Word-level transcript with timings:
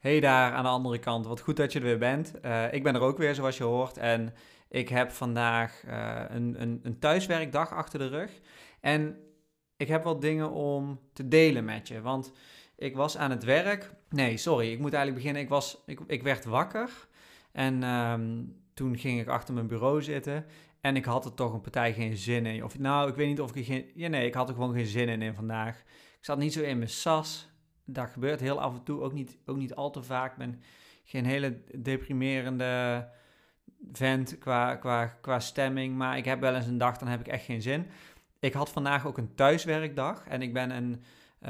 Hey 0.00 0.20
daar 0.20 0.52
aan 0.52 0.62
de 0.62 0.70
andere 0.70 0.98
kant, 0.98 1.26
wat 1.26 1.40
goed 1.40 1.56
dat 1.56 1.72
je 1.72 1.78
er 1.78 1.84
weer 1.84 1.98
bent. 1.98 2.40
Eh, 2.40 2.72
ik 2.72 2.82
ben 2.82 2.94
er 2.94 3.00
ook 3.00 3.18
weer, 3.18 3.34
zoals 3.34 3.56
je 3.56 3.64
hoort. 3.64 3.96
En 3.96 4.34
ik 4.68 4.88
heb 4.88 5.10
vandaag 5.10 5.82
uh, 5.86 6.22
een, 6.28 6.62
een, 6.62 6.80
een 6.82 6.98
thuiswerkdag 6.98 7.72
achter 7.72 7.98
de 7.98 8.08
rug. 8.08 8.40
En 8.80 9.16
ik 9.76 9.88
heb 9.88 10.02
wat 10.02 10.20
dingen 10.20 10.50
om 10.50 11.00
te 11.12 11.28
delen 11.28 11.64
met 11.64 11.88
je. 11.88 12.00
Want 12.00 12.32
ik 12.76 12.96
was 12.96 13.16
aan 13.16 13.30
het 13.30 13.44
werk. 13.44 13.94
Nee, 14.08 14.36
sorry, 14.36 14.72
ik 14.72 14.78
moet 14.78 14.92
eigenlijk 14.92 15.22
beginnen. 15.22 15.42
Ik, 15.42 15.48
was, 15.48 15.82
ik, 15.86 16.00
ik 16.06 16.22
werd 16.22 16.44
wakker. 16.44 16.90
En 17.52 17.82
um, 17.82 18.56
toen 18.74 18.98
ging 18.98 19.20
ik 19.20 19.28
achter 19.28 19.54
mijn 19.54 19.66
bureau 19.66 20.02
zitten. 20.02 20.46
En 20.80 20.96
ik 20.96 21.04
had 21.04 21.24
er 21.24 21.34
toch 21.34 21.52
een 21.52 21.60
partij 21.60 21.92
geen 21.92 22.16
zin 22.16 22.46
in. 22.46 22.64
Of 22.64 22.78
nou, 22.78 23.08
ik 23.08 23.14
weet 23.14 23.28
niet 23.28 23.40
of 23.40 23.54
ik 23.54 23.66
geen. 23.66 23.90
Ja, 23.94 24.08
nee, 24.08 24.26
ik 24.26 24.34
had 24.34 24.48
er 24.48 24.54
gewoon 24.54 24.74
geen 24.74 24.86
zin 24.86 25.08
in, 25.08 25.22
in 25.22 25.34
vandaag. 25.34 25.78
Ik 26.18 26.24
zat 26.24 26.38
niet 26.38 26.52
zo 26.52 26.62
in 26.62 26.78
mijn 26.78 26.90
sas 26.90 27.48
dat 27.92 28.10
gebeurt 28.10 28.40
heel 28.40 28.60
af 28.60 28.74
en 28.74 28.82
toe, 28.82 29.00
ook 29.00 29.12
niet, 29.12 29.38
ook 29.46 29.56
niet 29.56 29.74
al 29.74 29.90
te 29.90 30.02
vaak. 30.02 30.30
Ik 30.30 30.38
ben 30.38 30.62
geen 31.04 31.24
hele 31.24 31.60
deprimerende 31.74 33.06
vent 33.92 34.38
qua, 34.38 34.76
qua, 34.76 35.06
qua 35.06 35.40
stemming, 35.40 35.96
maar 35.96 36.16
ik 36.16 36.24
heb 36.24 36.40
wel 36.40 36.54
eens 36.54 36.66
een 36.66 36.78
dag, 36.78 36.96
dan 36.96 37.08
heb 37.08 37.20
ik 37.20 37.28
echt 37.28 37.44
geen 37.44 37.62
zin. 37.62 37.86
Ik 38.38 38.52
had 38.52 38.70
vandaag 38.70 39.06
ook 39.06 39.18
een 39.18 39.34
thuiswerkdag 39.34 40.24
en 40.28 40.42
ik 40.42 40.52
ben 40.52 40.70
een, 40.70 41.02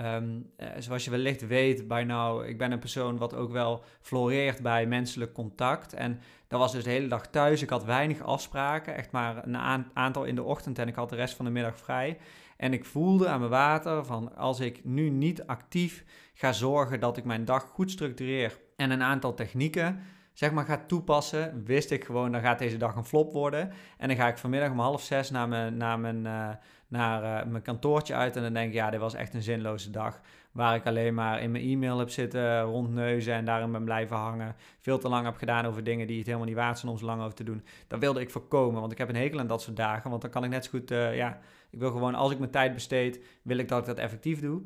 um, 0.04 0.52
zoals 0.78 1.04
je 1.04 1.10
wellicht 1.10 1.46
weet 1.46 1.88
bij 1.88 2.04
nou, 2.04 2.46
ik 2.46 2.58
ben 2.58 2.72
een 2.72 2.78
persoon 2.78 3.16
wat 3.16 3.34
ook 3.34 3.50
wel 3.50 3.84
floreert 4.00 4.62
bij 4.62 4.86
menselijk 4.86 5.32
contact. 5.32 5.92
En 5.92 6.20
dat 6.48 6.58
was 6.60 6.72
dus 6.72 6.84
de 6.84 6.90
hele 6.90 7.08
dag 7.08 7.26
thuis. 7.26 7.62
Ik 7.62 7.70
had 7.70 7.84
weinig 7.84 8.22
afspraken, 8.22 8.94
echt 8.94 9.10
maar 9.10 9.46
een 9.46 9.86
aantal 9.94 10.24
in 10.24 10.34
de 10.34 10.42
ochtend 10.42 10.78
en 10.78 10.88
ik 10.88 10.94
had 10.94 11.10
de 11.10 11.16
rest 11.16 11.34
van 11.34 11.44
de 11.44 11.50
middag 11.50 11.78
vrij. 11.78 12.18
En 12.60 12.72
ik 12.72 12.84
voelde 12.84 13.28
aan 13.28 13.38
mijn 13.38 13.50
water 13.50 14.04
van 14.04 14.36
als 14.36 14.60
ik 14.60 14.84
nu 14.84 15.10
niet 15.10 15.46
actief 15.46 16.04
ga 16.34 16.52
zorgen 16.52 17.00
dat 17.00 17.16
ik 17.16 17.24
mijn 17.24 17.44
dag 17.44 17.62
goed 17.62 17.90
structureer 17.90 18.58
en 18.76 18.90
een 18.90 19.02
aantal 19.02 19.34
technieken 19.34 20.00
zeg 20.32 20.52
maar 20.52 20.64
ga 20.64 20.84
toepassen, 20.86 21.64
wist 21.64 21.90
ik 21.90 22.04
gewoon, 22.04 22.32
dan 22.32 22.40
gaat 22.40 22.58
deze 22.58 22.76
dag 22.76 22.96
een 22.96 23.04
flop 23.04 23.32
worden. 23.32 23.72
En 23.98 24.08
dan 24.08 24.16
ga 24.16 24.28
ik 24.28 24.38
vanmiddag 24.38 24.70
om 24.70 24.78
half 24.78 25.02
zes 25.02 25.30
naar 25.30 25.48
mijn, 25.48 25.76
naar 25.76 25.98
mijn, 25.98 26.24
uh, 26.24 26.48
naar, 26.90 27.22
uh, 27.22 27.50
mijn 27.50 27.62
kantoortje 27.62 28.14
uit 28.14 28.36
en 28.36 28.42
dan 28.42 28.52
denk 28.52 28.68
ik, 28.68 28.74
ja, 28.74 28.90
dit 28.90 29.00
was 29.00 29.14
echt 29.14 29.34
een 29.34 29.42
zinloze 29.42 29.90
dag. 29.90 30.20
Waar 30.52 30.74
ik 30.74 30.86
alleen 30.86 31.14
maar 31.14 31.42
in 31.42 31.50
mijn 31.50 31.64
e-mail 31.64 31.98
heb 31.98 32.10
zitten 32.10 32.62
rondneuzen 32.62 33.34
en 33.34 33.44
daarin 33.44 33.72
ben 33.72 33.84
blijven 33.84 34.16
hangen. 34.16 34.56
Veel 34.78 34.98
te 34.98 35.08
lang 35.08 35.24
heb 35.24 35.36
gedaan 35.36 35.66
over 35.66 35.84
dingen 35.84 36.06
die 36.06 36.16
het 36.16 36.26
helemaal 36.26 36.46
niet 36.46 36.56
waard 36.56 36.78
zijn 36.78 36.92
om 36.92 36.98
zo 36.98 37.06
lang 37.06 37.22
over 37.22 37.34
te 37.34 37.44
doen. 37.44 37.64
Dat 37.86 38.00
wilde 38.00 38.20
ik 38.20 38.30
voorkomen, 38.30 38.80
want 38.80 38.92
ik 38.92 38.98
heb 38.98 39.08
een 39.08 39.16
hekel 39.16 39.38
aan 39.38 39.46
dat 39.46 39.62
soort 39.62 39.76
dagen. 39.76 40.10
Want 40.10 40.22
dan 40.22 40.30
kan 40.30 40.44
ik 40.44 40.50
net 40.50 40.64
zo 40.64 40.70
goed, 40.70 40.90
uh, 40.90 41.16
ja, 41.16 41.38
ik 41.70 41.78
wil 41.78 41.90
gewoon, 41.90 42.14
als 42.14 42.32
ik 42.32 42.38
mijn 42.38 42.50
tijd 42.50 42.74
besteed, 42.74 43.20
wil 43.42 43.58
ik 43.58 43.68
dat 43.68 43.78
ik 43.78 43.86
dat 43.86 43.98
effectief 43.98 44.40
doe. 44.40 44.62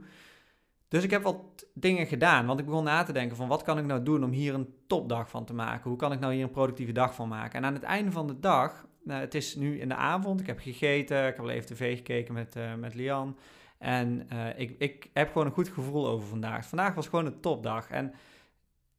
Dus 0.89 1.05
ik 1.05 1.11
heb 1.11 1.23
wat 1.23 1.37
dingen 1.75 2.07
gedaan, 2.07 2.47
want 2.47 2.61
ik 2.61 2.67
begon 2.67 2.85
na 2.85 3.03
te 3.03 3.13
denken 3.13 3.37
van 3.37 3.49
wat 3.49 3.63
kan 3.63 3.79
ik 3.79 3.85
nou 3.85 4.03
doen 4.03 4.25
om 4.25 4.31
hier 4.31 4.55
een 4.55 4.75
topdag 4.87 5.31
van 5.31 5.45
te 5.45 5.55
maken? 5.55 5.91
Hoe 5.91 5.99
kan 5.99 6.13
ik 6.13 6.21
nou 6.21 6.35
hier 6.35 6.43
een 6.43 6.51
productieve 6.51 6.93
dag 6.93 7.15
van 7.15 7.29
maken? 7.29 7.59
En 7.59 7.65
aan 7.65 7.75
het 7.75 7.83
einde 7.83 8.11
van 8.11 8.27
de 8.27 8.41
dag, 8.41 8.87
nou, 9.05 9.21
het 9.21 9.35
is 9.35 9.55
nu 9.55 9.81
in 9.81 9.89
de 9.89 9.95
avond, 9.95 10.41
ik 10.41 10.47
heb 10.47 10.59
gegeten, 10.59 11.19
ik 11.19 11.37
heb 11.37 11.41
al 11.41 11.51
even 11.51 11.67
tv 11.67 11.97
gekeken 11.97 12.35
met, 12.35 12.57
uh, 12.57 12.75
met 12.75 12.95
Lian. 12.95 13.37
En 13.79 14.29
uh, 14.33 14.47
ik, 14.57 14.75
ik 14.79 15.11
heb 15.13 15.33
gewoon 15.33 15.47
een 15.47 15.53
goed 15.53 15.69
gevoel 15.69 16.09
over 16.09 16.29
vandaag. 16.29 16.67
Vandaag 16.67 16.95
was 16.95 17.09
gewoon 17.09 17.27
een 17.27 17.41
topdag. 17.41 17.91
En 17.91 18.15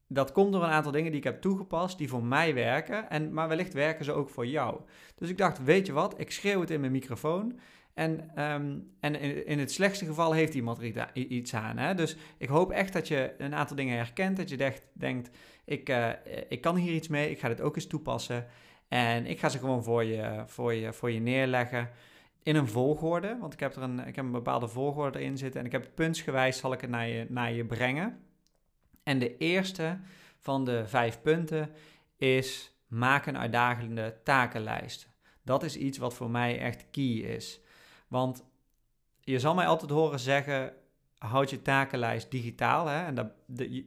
dat 0.08 0.32
komt 0.32 0.52
door 0.52 0.62
een 0.62 0.70
aantal 0.70 0.92
dingen 0.92 1.10
die 1.10 1.20
ik 1.20 1.26
heb 1.26 1.40
toegepast, 1.40 1.98
die 1.98 2.08
voor 2.08 2.24
mij 2.24 2.54
werken. 2.54 3.10
En, 3.10 3.32
maar 3.32 3.48
wellicht 3.48 3.72
werken 3.72 4.04
ze 4.04 4.12
ook 4.12 4.30
voor 4.30 4.46
jou. 4.46 4.80
Dus 5.14 5.28
ik 5.28 5.38
dacht, 5.38 5.64
weet 5.64 5.86
je 5.86 5.92
wat, 5.92 6.20
ik 6.20 6.30
schreeuw 6.30 6.60
het 6.60 6.70
in 6.70 6.80
mijn 6.80 6.92
microfoon. 6.92 7.58
En, 7.94 8.42
um, 8.42 8.90
en 9.00 9.20
in, 9.20 9.46
in, 9.46 9.58
het 9.58 9.72
slechtste 9.72 10.04
geval 10.04 10.32
heeft 10.32 10.54
iemand 10.54 10.78
er 10.78 11.14
iets 11.14 11.54
aan. 11.54 11.78
Hè? 11.78 11.94
Dus 11.94 12.16
ik 12.38 12.48
hoop 12.48 12.70
echt 12.70 12.92
dat 12.92 13.08
je 13.08 13.34
een 13.38 13.54
aantal 13.54 13.76
dingen 13.76 13.96
herkent. 13.96 14.36
Dat 14.36 14.48
je 14.48 14.56
denkt, 14.56 14.82
denkt 14.92 15.30
ik, 15.64 15.88
uh, 15.88 16.08
ik 16.48 16.60
kan 16.60 16.76
hier 16.76 16.92
iets 16.92 17.08
mee, 17.08 17.30
ik 17.30 17.38
ga 17.38 17.48
dit 17.48 17.60
ook 17.60 17.76
eens 17.76 17.86
toepassen. 17.86 18.46
En 18.88 19.26
ik 19.26 19.40
ga 19.40 19.48
ze 19.48 19.58
gewoon 19.58 19.84
voor 19.84 20.04
je, 20.04 20.42
voor 20.46 20.74
je, 20.74 20.92
voor 20.92 21.10
je 21.10 21.20
neerleggen 21.20 21.90
in 22.42 22.56
een 22.56 22.68
volgorde. 22.68 23.36
Want 23.40 23.52
ik 23.52 23.60
heb 23.60 23.76
er 23.76 23.82
een, 23.82 23.98
ik 23.98 24.16
heb 24.16 24.24
een 24.24 24.32
bepaalde 24.32 24.68
volgorde 24.68 25.18
erin 25.18 25.38
zitten. 25.38 25.60
En 25.60 25.66
ik 25.66 25.72
heb 25.72 25.90
puntsgewijs 25.94 26.58
zal 26.58 26.72
ik 26.72 26.80
het 26.80 26.90
naar 26.90 27.08
je, 27.08 27.26
naar 27.28 27.52
je 27.52 27.64
brengen. 27.64 28.24
En 29.02 29.18
de 29.18 29.36
eerste 29.36 29.98
van 30.38 30.64
de 30.64 30.86
vijf 30.86 31.20
punten 31.22 31.70
is 32.16 32.74
maak 32.86 33.26
een 33.26 33.38
uitdagende 33.38 34.20
takenlijst. 34.24 35.08
Dat 35.42 35.62
is 35.62 35.76
iets 35.76 35.98
wat 35.98 36.14
voor 36.14 36.30
mij 36.30 36.58
echt 36.58 36.90
key 36.90 37.12
is. 37.14 37.60
Want 38.08 38.44
je 39.20 39.38
zal 39.38 39.54
mij 39.54 39.66
altijd 39.66 39.90
horen 39.90 40.20
zeggen: 40.20 40.72
houd 41.18 41.50
je 41.50 41.62
takenlijst 41.62 42.30
digitaal. 42.30 42.86
Hè? 42.86 43.04
En, 43.04 43.14
dat, 43.14 43.26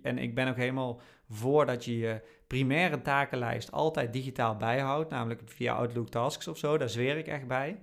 en 0.02 0.18
ik 0.18 0.36
ben 0.36 0.48
ook 0.48 0.56
helemaal 0.56 1.02
voor 1.30 1.66
dat 1.66 1.86
je 1.86 1.98
je 1.98 2.22
primaire 2.48 3.02
takenlijst 3.02 3.72
altijd 3.72 4.14
digitaal 4.14 4.56
bijhoudt, 4.56 5.10
namelijk 5.10 5.42
via 5.46 5.74
Outlook 5.74 6.10
Tasks 6.10 6.48
of 6.48 6.58
zo. 6.58 6.78
Daar 6.78 6.90
zweer 6.90 7.18
ik 7.18 7.28
echt 7.28 7.48
bij. 7.48 7.80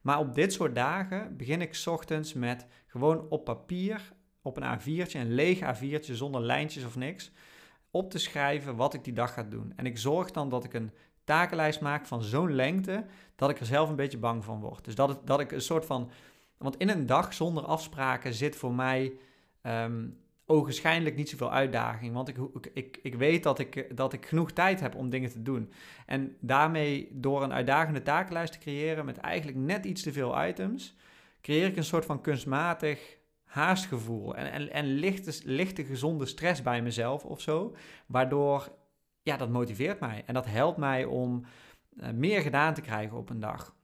Maar 0.00 0.18
op 0.18 0.34
dit 0.34 0.52
soort 0.52 0.74
dagen 0.74 1.36
begin 1.36 1.60
ik 1.60 1.82
ochtends 1.84 2.32
met 2.32 2.66
gewoon 2.86 3.26
op 3.28 3.44
papier, 3.44 4.12
op 4.42 4.56
een 4.56 4.78
A4'tje, 4.78 5.18
een 5.18 5.34
leeg 5.34 5.60
A4'tje 5.60 6.12
zonder 6.12 6.40
lijntjes 6.40 6.84
of 6.84 6.96
niks, 6.96 7.30
op 7.90 8.10
te 8.10 8.18
schrijven 8.18 8.76
wat 8.76 8.94
ik 8.94 9.04
die 9.04 9.12
dag 9.12 9.34
ga 9.34 9.42
doen. 9.42 9.72
En 9.76 9.86
ik 9.86 9.98
zorg 9.98 10.30
dan 10.30 10.48
dat 10.48 10.64
ik 10.64 10.74
een 10.74 10.92
takenlijst 11.24 11.80
maak 11.80 12.06
van 12.06 12.22
zo'n 12.22 12.54
lengte 12.54 13.04
dat 13.36 13.50
ik 13.50 13.60
er 13.60 13.66
zelf 13.66 13.88
een 13.88 13.96
beetje 13.96 14.18
bang 14.18 14.44
van 14.44 14.60
word. 14.60 14.84
Dus 14.84 14.94
dat, 14.94 15.08
het, 15.08 15.26
dat 15.26 15.40
ik 15.40 15.52
een 15.52 15.60
soort 15.60 15.86
van. 15.86 16.10
Want 16.62 16.76
in 16.76 16.88
een 16.88 17.06
dag 17.06 17.34
zonder 17.34 17.64
afspraken 17.64 18.34
zit 18.34 18.56
voor 18.56 18.74
mij 18.74 19.12
um, 19.62 20.18
ogenschijnlijk 20.46 21.16
niet 21.16 21.28
zoveel 21.28 21.52
uitdaging. 21.52 22.14
Want 22.14 22.28
ik, 22.28 22.36
ik, 22.72 22.98
ik 23.02 23.14
weet 23.14 23.42
dat 23.42 23.58
ik, 23.58 23.96
dat 23.96 24.12
ik 24.12 24.26
genoeg 24.26 24.52
tijd 24.52 24.80
heb 24.80 24.94
om 24.94 25.10
dingen 25.10 25.30
te 25.30 25.42
doen. 25.42 25.72
En 26.06 26.36
daarmee, 26.40 27.08
door 27.12 27.42
een 27.42 27.52
uitdagende 27.52 28.02
takenlijst 28.02 28.52
te 28.52 28.58
creëren 28.58 29.04
met 29.04 29.16
eigenlijk 29.16 29.58
net 29.58 29.84
iets 29.84 30.02
te 30.02 30.12
veel 30.12 30.46
items, 30.46 30.96
creëer 31.40 31.66
ik 31.66 31.76
een 31.76 31.84
soort 31.84 32.04
van 32.04 32.20
kunstmatig 32.20 33.16
haastgevoel 33.44 34.36
en, 34.36 34.52
en, 34.52 34.72
en 34.72 34.84
lichte, 34.84 35.40
lichte 35.44 35.84
gezonde 35.84 36.26
stress 36.26 36.62
bij 36.62 36.82
mezelf 36.82 37.24
of 37.24 37.40
zo. 37.40 37.74
Waardoor 38.06 38.72
ja, 39.22 39.36
dat 39.36 39.48
motiveert 39.48 40.00
mij. 40.00 40.22
En 40.26 40.34
dat 40.34 40.46
helpt 40.46 40.78
mij 40.78 41.04
om 41.04 41.44
uh, 41.94 42.10
meer 42.10 42.40
gedaan 42.40 42.74
te 42.74 42.80
krijgen 42.80 43.16
op 43.16 43.30
een 43.30 43.40
dag. 43.40 43.74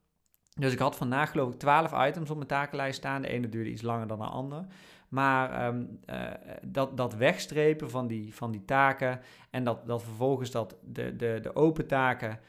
Dus 0.57 0.73
ik 0.73 0.79
had 0.79 0.95
vandaag 0.95 1.31
geloof 1.31 1.53
ik 1.53 1.59
12 1.59 2.07
items 2.07 2.29
op 2.29 2.35
mijn 2.35 2.47
takenlijst 2.47 2.97
staan. 2.97 3.21
De 3.21 3.27
ene 3.27 3.49
duurde 3.49 3.69
iets 3.69 3.81
langer 3.81 4.07
dan 4.07 4.17
de 4.17 4.25
andere. 4.25 4.65
Maar 5.07 5.67
um, 5.67 5.99
uh, 6.09 6.23
dat, 6.61 6.97
dat 6.97 7.13
wegstrepen 7.13 7.89
van 7.89 8.07
die, 8.07 8.35
van 8.35 8.51
die 8.51 8.65
taken 8.65 9.19
en 9.49 9.63
dat, 9.63 9.87
dat 9.87 10.03
vervolgens 10.03 10.51
dat 10.51 10.75
de, 10.83 11.15
de, 11.15 11.39
de 11.41 11.55
open 11.55 11.87
taken 11.87 12.39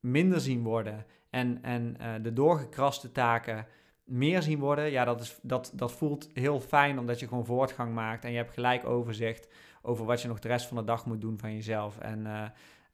minder 0.00 0.40
zien 0.40 0.62
worden 0.62 1.06
en, 1.30 1.62
en 1.62 1.96
uh, 2.00 2.12
de 2.22 2.32
doorgekraste 2.32 3.12
taken 3.12 3.66
meer 4.04 4.42
zien 4.42 4.58
worden, 4.58 4.90
ja, 4.90 5.04
dat, 5.04 5.20
is, 5.20 5.38
dat, 5.42 5.72
dat 5.74 5.92
voelt 5.92 6.30
heel 6.32 6.60
fijn 6.60 6.98
omdat 6.98 7.20
je 7.20 7.28
gewoon 7.28 7.46
voortgang 7.46 7.94
maakt 7.94 8.24
en 8.24 8.30
je 8.30 8.36
hebt 8.36 8.52
gelijk 8.52 8.86
overzicht 8.86 9.48
over 9.82 10.04
wat 10.04 10.22
je 10.22 10.28
nog 10.28 10.38
de 10.38 10.48
rest 10.48 10.66
van 10.66 10.76
de 10.76 10.84
dag 10.84 11.06
moet 11.06 11.20
doen 11.20 11.38
van 11.38 11.54
jezelf. 11.54 11.98
En, 11.98 12.20
uh, 12.20 12.44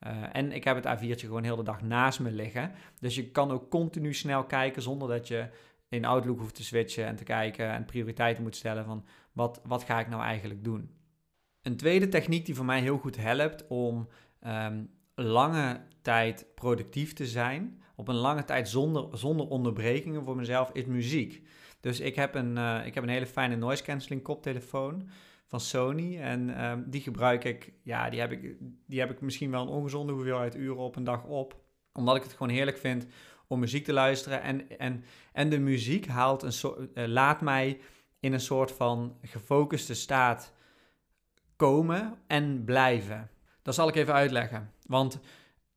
uh, 0.07 0.23
en 0.33 0.53
ik 0.53 0.65
heb 0.65 0.85
het 0.85 0.99
A4'tje 0.99 1.27
gewoon 1.27 1.45
heel 1.45 1.57
de 1.57 1.63
dag 1.63 1.83
naast 1.83 2.21
me 2.21 2.31
liggen. 2.31 2.73
Dus 3.01 3.15
je 3.15 3.31
kan 3.31 3.51
ook 3.51 3.71
continu 3.71 4.15
snel 4.15 4.45
kijken 4.45 4.83
zonder 4.83 5.09
dat 5.09 5.29
je 5.29 5.49
in 5.89 6.05
Outlook 6.05 6.39
hoeft 6.39 6.55
te 6.55 6.65
switchen 6.65 7.07
en 7.07 7.17
te 7.17 7.25
kijken 7.25 7.71
en 7.71 7.85
prioriteiten 7.85 8.43
moet 8.43 8.57
stellen 8.57 8.85
van 8.85 9.05
wat, 9.33 9.61
wat 9.65 9.83
ga 9.83 10.01
ik 10.01 10.09
nou 10.09 10.23
eigenlijk 10.23 10.65
doen. 10.65 10.91
Een 11.63 11.77
tweede 11.77 12.09
techniek 12.09 12.47
die 12.47 12.55
voor 12.55 12.65
mij 12.65 12.81
heel 12.81 12.99
goed 12.99 13.17
helpt 13.17 13.67
om 13.67 14.09
um, 14.47 14.91
lange 15.15 15.81
tijd 16.03 16.47
productief 16.55 17.13
te 17.13 17.27
zijn, 17.27 17.83
op 17.97 18.09
een 18.09 18.15
lange 18.15 18.45
tijd 18.45 18.69
zonder, 18.69 19.19
zonder 19.19 19.49
onderbrekingen 19.49 20.25
voor 20.25 20.37
mezelf, 20.37 20.71
is 20.73 20.85
muziek. 20.85 21.47
Dus 21.81 22.01
ik 22.01 22.15
heb 22.15 22.35
een, 22.35 22.57
uh, 22.57 22.87
ik 22.87 22.95
heb 22.95 23.03
een 23.03 23.09
hele 23.09 23.27
fijne 23.27 23.57
noise 23.57 23.83
cancelling 23.83 24.23
koptelefoon 24.23 25.09
van 25.49 25.61
Sony. 25.61 26.21
En 26.21 26.65
um, 26.65 26.85
die 26.87 27.01
gebruik 27.01 27.45
ik, 27.45 27.73
ja, 27.83 28.11
die 28.11 28.21
heb 28.21 28.33
ik, 28.33 28.57
die 28.87 29.01
heb 29.01 29.11
ik 29.11 29.21
misschien 29.21 29.51
wel 29.51 29.63
een 29.63 29.69
ongezonde 29.69 30.13
hoeveelheid 30.13 30.57
uren 30.57 30.77
op 30.77 30.97
een 30.97 31.05
dag 31.05 31.25
op. 31.25 31.57
Omdat 31.93 32.17
ik 32.17 32.23
het 32.23 32.33
gewoon 32.33 32.53
heerlijk 32.53 32.79
vind 32.79 33.07
om 33.47 33.61
muziek 33.61 33.85
te 33.85 33.93
luisteren. 33.93 34.43
En, 34.43 34.79
en, 34.79 35.05
en 35.33 35.49
de 35.49 35.59
muziek 35.59 36.07
haalt 36.07 36.43
een 36.43 36.53
soort, 36.53 36.79
uh, 36.95 37.07
laat 37.07 37.41
mij 37.41 37.81
in 38.21 38.33
een 38.33 38.41
soort 38.41 38.73
van 38.73 39.19
gefocuste 39.23 39.95
staat 39.95 40.55
komen 41.57 42.19
en 42.27 42.65
blijven. 42.65 43.31
Dat 43.63 43.75
zal 43.75 43.89
ik 43.89 43.95
even 43.95 44.15
uitleggen. 44.15 44.73
Want 44.87 45.21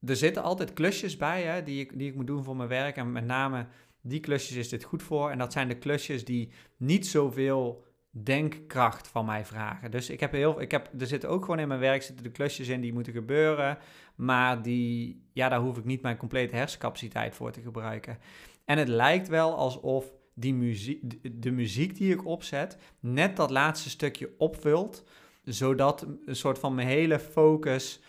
er 0.06 0.16
zitten 0.16 0.44
altijd 0.44 0.74
klusjes 0.74 1.18
bij 1.18 1.44
hè, 1.44 1.64
die, 1.64 1.80
ik, 1.80 1.98
die 1.98 2.10
ik 2.10 2.16
moet 2.16 2.28
doen 2.28 2.44
voor 2.44 2.56
mijn 2.56 2.70
werk. 2.70 2.98
En 2.98 3.12
met 3.12 3.26
name 3.26 3.68
die 4.02 4.20
klusjes 4.20 4.58
is 4.58 4.70
dit 4.70 4.84
goed 4.84 5.04
voor. 5.04 5.30
En 5.30 5.38
dat 5.38 5.52
zijn 5.52 5.68
de 5.68 5.78
klusjes 5.78 6.26
die 6.26 6.52
niet 6.78 7.08
zoveel 7.08 7.90
denkkracht 8.12 9.08
van 9.08 9.26
mij 9.26 9.46
vragen. 9.46 9.92
Dus 9.92 10.10
ik 10.10 10.20
heb 10.20 10.32
heel, 10.32 10.62
ik 10.62 10.72
heb, 10.72 10.90
er 11.00 11.08
zitten 11.08 11.30
ook 11.30 11.42
gewoon 11.42 11.60
in 11.60 11.68
mijn 11.68 11.80
werk 11.80 12.04
zitten 12.04 12.24
de 12.24 12.32
klusjes 12.32 12.68
in 12.68 12.82
die 12.82 12.94
moeten 12.94 13.14
gebeuren, 13.14 13.78
maar 14.16 14.62
die, 14.62 15.24
ja, 15.34 15.50
daar 15.50 15.60
hoef 15.60 15.78
ik 15.78 15.86
niet 15.86 16.02
mijn 16.02 16.18
complete 16.18 16.56
hersencapaciteit 16.56 17.36
voor 17.36 17.52
te 17.52 17.62
gebruiken. 17.62 18.18
En 18.66 18.78
het 18.78 18.88
lijkt 18.88 19.28
wel 19.28 19.56
alsof 19.56 20.14
die 20.34 20.54
muziek, 20.54 21.02
de 21.42 21.52
muziek 21.52 21.96
die 21.98 22.14
ik 22.14 22.26
opzet, 22.26 22.78
net 23.00 23.36
dat 23.36 23.50
laatste 23.50 23.90
stukje 23.90 24.30
opvult, 24.38 25.04
zodat 25.44 26.08
een 26.26 26.36
soort 26.36 26.60
van 26.60 26.76
mijn 26.76 26.88
hele 26.88 27.20
focus 27.20 28.02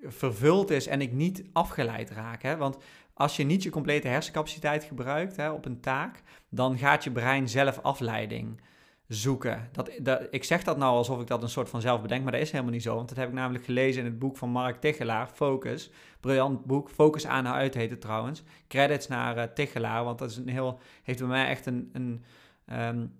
vervuld 0.00 0.70
is 0.70 0.86
en 0.86 1.00
ik 1.00 1.12
niet 1.12 1.44
afgeleid 1.52 2.10
raak. 2.10 2.42
Hè? 2.42 2.56
Want 2.56 2.76
als 3.14 3.36
je 3.36 3.44
niet 3.44 3.62
je 3.62 3.70
complete 3.70 4.08
hersencapaciteit 4.08 4.84
gebruikt 4.84 5.36
hè, 5.36 5.50
op 5.50 5.64
een 5.64 5.80
taak, 5.80 6.22
dan 6.48 6.78
gaat 6.78 7.04
je 7.04 7.10
brein 7.10 7.48
zelf 7.48 7.78
afleiding 7.82 8.60
zoeken. 9.08 9.68
Dat, 10.00 10.26
ik 10.30 10.44
zeg 10.44 10.62
dat 10.62 10.76
nou 10.76 10.96
alsof 10.96 11.20
ik 11.20 11.26
dat 11.26 11.42
een 11.42 11.48
soort 11.48 11.68
van 11.68 11.80
zelf 11.80 12.02
bedenk, 12.02 12.22
maar 12.22 12.32
dat 12.32 12.40
is 12.40 12.50
helemaal 12.50 12.72
niet 12.72 12.82
zo. 12.82 12.94
Want 12.94 13.08
dat 13.08 13.18
heb 13.18 13.28
ik 13.28 13.34
namelijk 13.34 13.64
gelezen 13.64 14.00
in 14.04 14.10
het 14.10 14.18
boek 14.18 14.36
van 14.36 14.48
Mark 14.48 14.80
Tichelaar, 14.80 15.28
Focus. 15.28 15.90
Briljant 16.20 16.64
boek, 16.64 16.90
Focus 16.90 17.26
aan 17.26 17.46
en 17.46 17.52
uit 17.52 17.74
heet 17.74 17.90
het 17.90 18.00
trouwens. 18.00 18.42
Credits 18.68 19.08
naar 19.08 19.36
uh, 19.36 19.42
Tichelaar, 19.42 20.04
want 20.04 20.18
dat 20.18 20.30
is 20.30 20.36
een 20.36 20.48
heel, 20.48 20.78
heeft 21.02 21.18
bij 21.18 21.28
mij 21.28 21.46
echt 21.46 21.66
een, 21.66 21.90
een 21.92 22.24
um, 22.72 23.14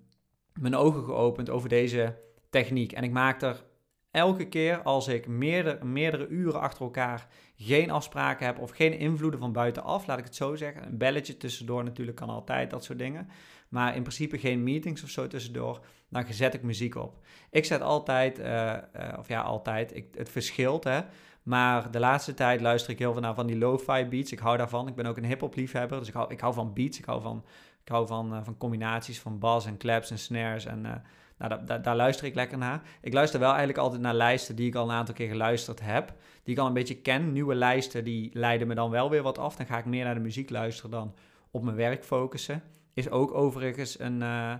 mijn 0.53 0.75
ogen 0.75 1.03
geopend 1.03 1.49
over 1.49 1.69
deze 1.69 2.15
techniek. 2.49 2.91
En 2.91 3.03
ik 3.03 3.11
maak 3.11 3.41
er 3.41 3.63
elke 4.11 4.47
keer 4.47 4.81
als 4.81 5.07
ik 5.07 5.27
meerdere, 5.27 5.85
meerdere 5.85 6.27
uren 6.27 6.59
achter 6.59 6.81
elkaar 6.81 7.27
geen 7.55 7.91
afspraken 7.91 8.45
heb 8.45 8.59
of 8.59 8.71
geen 8.71 8.99
invloeden 8.99 9.39
van 9.39 9.51
buitenaf, 9.51 10.07
laat 10.07 10.17
ik 10.17 10.23
het 10.23 10.35
zo 10.35 10.55
zeggen. 10.55 10.85
Een 10.85 10.97
belletje 10.97 11.37
tussendoor 11.37 11.83
natuurlijk 11.83 12.17
kan 12.17 12.29
altijd, 12.29 12.69
dat 12.69 12.83
soort 12.83 12.99
dingen. 12.99 13.29
Maar 13.69 13.95
in 13.95 14.01
principe 14.01 14.37
geen 14.37 14.63
meetings 14.63 15.03
of 15.03 15.09
zo 15.09 15.27
tussendoor, 15.27 15.85
dan 16.09 16.25
zet 16.29 16.53
ik 16.53 16.63
muziek 16.63 16.95
op. 16.95 17.25
Ik 17.51 17.65
zet 17.65 17.81
altijd, 17.81 18.39
uh, 18.39 18.45
uh, 18.45 18.77
of 19.17 19.27
ja, 19.27 19.41
altijd, 19.41 19.95
ik, 19.95 20.05
het 20.15 20.29
verschilt 20.29 20.83
hè. 20.83 21.01
Maar 21.43 21.91
de 21.91 21.99
laatste 21.99 22.33
tijd 22.33 22.61
luister 22.61 22.91
ik 22.91 22.99
heel 22.99 23.13
veel 23.13 23.21
naar 23.21 23.35
van 23.35 23.47
die 23.47 23.57
lo-fi 23.57 24.05
beats. 24.05 24.31
Ik 24.31 24.39
hou 24.39 24.57
daarvan. 24.57 24.87
Ik 24.87 24.95
ben 24.95 25.05
ook 25.05 25.17
een 25.17 25.25
hip-hop 25.25 25.55
liefhebber. 25.55 25.99
Dus 25.99 26.07
ik 26.07 26.13
hou, 26.13 26.31
ik 26.31 26.39
hou 26.39 26.53
van 26.53 26.73
beats. 26.73 26.97
Ik 26.97 27.05
hou 27.05 27.21
van, 27.21 27.43
ik 27.83 27.89
hou 27.89 28.07
van, 28.07 28.33
uh, 28.33 28.39
van 28.43 28.57
combinaties 28.57 29.19
van 29.19 29.39
bas 29.39 29.65
en 29.65 29.77
claps 29.77 30.11
en 30.11 30.19
snares. 30.19 30.65
En 30.65 31.03
nou, 31.37 31.81
daar 31.81 31.95
luister 31.95 32.25
ik 32.25 32.35
lekker 32.35 32.57
naar. 32.57 32.81
Ik 33.01 33.13
luister 33.13 33.39
wel 33.39 33.49
eigenlijk 33.49 33.79
altijd 33.79 34.01
naar 34.01 34.13
lijsten 34.13 34.55
die 34.55 34.67
ik 34.67 34.75
al 34.75 34.89
een 34.89 34.95
aantal 34.95 35.15
keer 35.15 35.27
geluisterd 35.27 35.79
heb. 35.81 36.13
Die 36.43 36.53
ik 36.53 36.59
al 36.59 36.67
een 36.67 36.73
beetje 36.73 37.01
ken. 37.01 37.31
Nieuwe 37.31 37.55
lijsten 37.55 38.03
die 38.03 38.29
leiden 38.33 38.67
me 38.67 38.75
dan 38.75 38.89
wel 38.89 39.09
weer 39.09 39.23
wat 39.23 39.37
af. 39.37 39.55
Dan 39.55 39.65
ga 39.65 39.77
ik 39.77 39.85
meer 39.85 40.03
naar 40.03 40.13
de 40.13 40.19
muziek 40.19 40.49
luisteren 40.49 40.91
dan 40.91 41.13
op 41.51 41.63
mijn 41.63 41.75
werk 41.75 42.05
focussen. 42.05 42.63
Is 42.97 43.09
ook 43.09 43.33
overigens 43.33 43.99
een, 43.99 44.21
uh, 44.21 44.53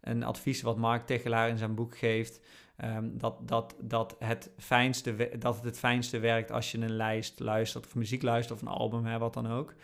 een 0.00 0.22
advies 0.22 0.62
wat 0.62 0.76
Mark 0.76 1.06
Tegelaar 1.06 1.48
in 1.48 1.58
zijn 1.58 1.74
boek 1.74 1.98
geeft. 1.98 2.40
Um, 2.84 3.18
dat, 3.18 3.48
dat, 3.48 3.76
dat, 3.80 4.16
het 4.18 4.50
fijnste, 4.58 5.30
dat 5.38 5.54
het 5.54 5.64
het 5.64 5.78
fijnste 5.78 6.18
werkt 6.18 6.50
als 6.50 6.72
je 6.72 6.78
een 6.78 6.96
lijst 6.96 7.40
luistert, 7.40 7.86
of 7.86 7.94
muziek 7.94 8.22
luistert, 8.22 8.60
of 8.60 8.68
een 8.68 8.74
album, 8.74 9.04
hè, 9.04 9.18
wat 9.18 9.34
dan 9.34 9.50
ook. 9.50 9.74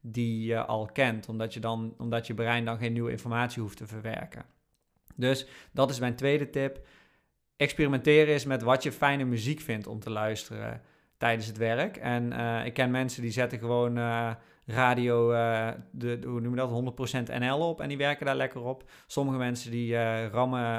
Die 0.00 0.46
je 0.46 0.64
al 0.64 0.86
kent, 0.92 1.28
omdat 1.28 1.54
je, 1.54 1.60
dan, 1.60 1.94
omdat 1.98 2.26
je 2.26 2.34
brein 2.34 2.64
dan 2.64 2.78
geen 2.78 2.92
nieuwe 2.92 3.10
informatie 3.10 3.62
hoeft 3.62 3.76
te 3.76 3.86
verwerken. 3.86 4.44
Dus 5.14 5.46
dat 5.72 5.90
is 5.90 5.98
mijn 5.98 6.16
tweede 6.16 6.50
tip. 6.50 6.86
Experimenteren 7.56 8.34
is 8.34 8.44
met 8.44 8.62
wat 8.62 8.82
je 8.82 8.92
fijne 8.92 9.24
muziek 9.24 9.60
vindt 9.60 9.86
om 9.86 10.00
te 10.00 10.10
luisteren 10.10 10.82
tijdens 11.18 11.46
het 11.46 11.56
werk. 11.56 11.96
En 11.96 12.32
uh, 12.32 12.66
ik 12.66 12.74
ken 12.74 12.90
mensen 12.90 13.22
die 13.22 13.30
zetten 13.30 13.58
gewoon 13.58 13.98
uh, 13.98 14.30
radio, 14.66 15.32
uh, 15.32 15.68
de, 15.90 16.18
hoe 16.24 16.40
noem 16.40 16.54
je 16.54 16.94
dat, 16.94 17.30
100% 17.30 17.38
NL 17.38 17.68
op 17.68 17.80
en 17.80 17.88
die 17.88 17.96
werken 17.96 18.26
daar 18.26 18.36
lekker 18.36 18.62
op. 18.62 18.90
Sommige 19.06 19.38
mensen 19.38 19.70
die 19.70 19.96
rammen 20.28 20.70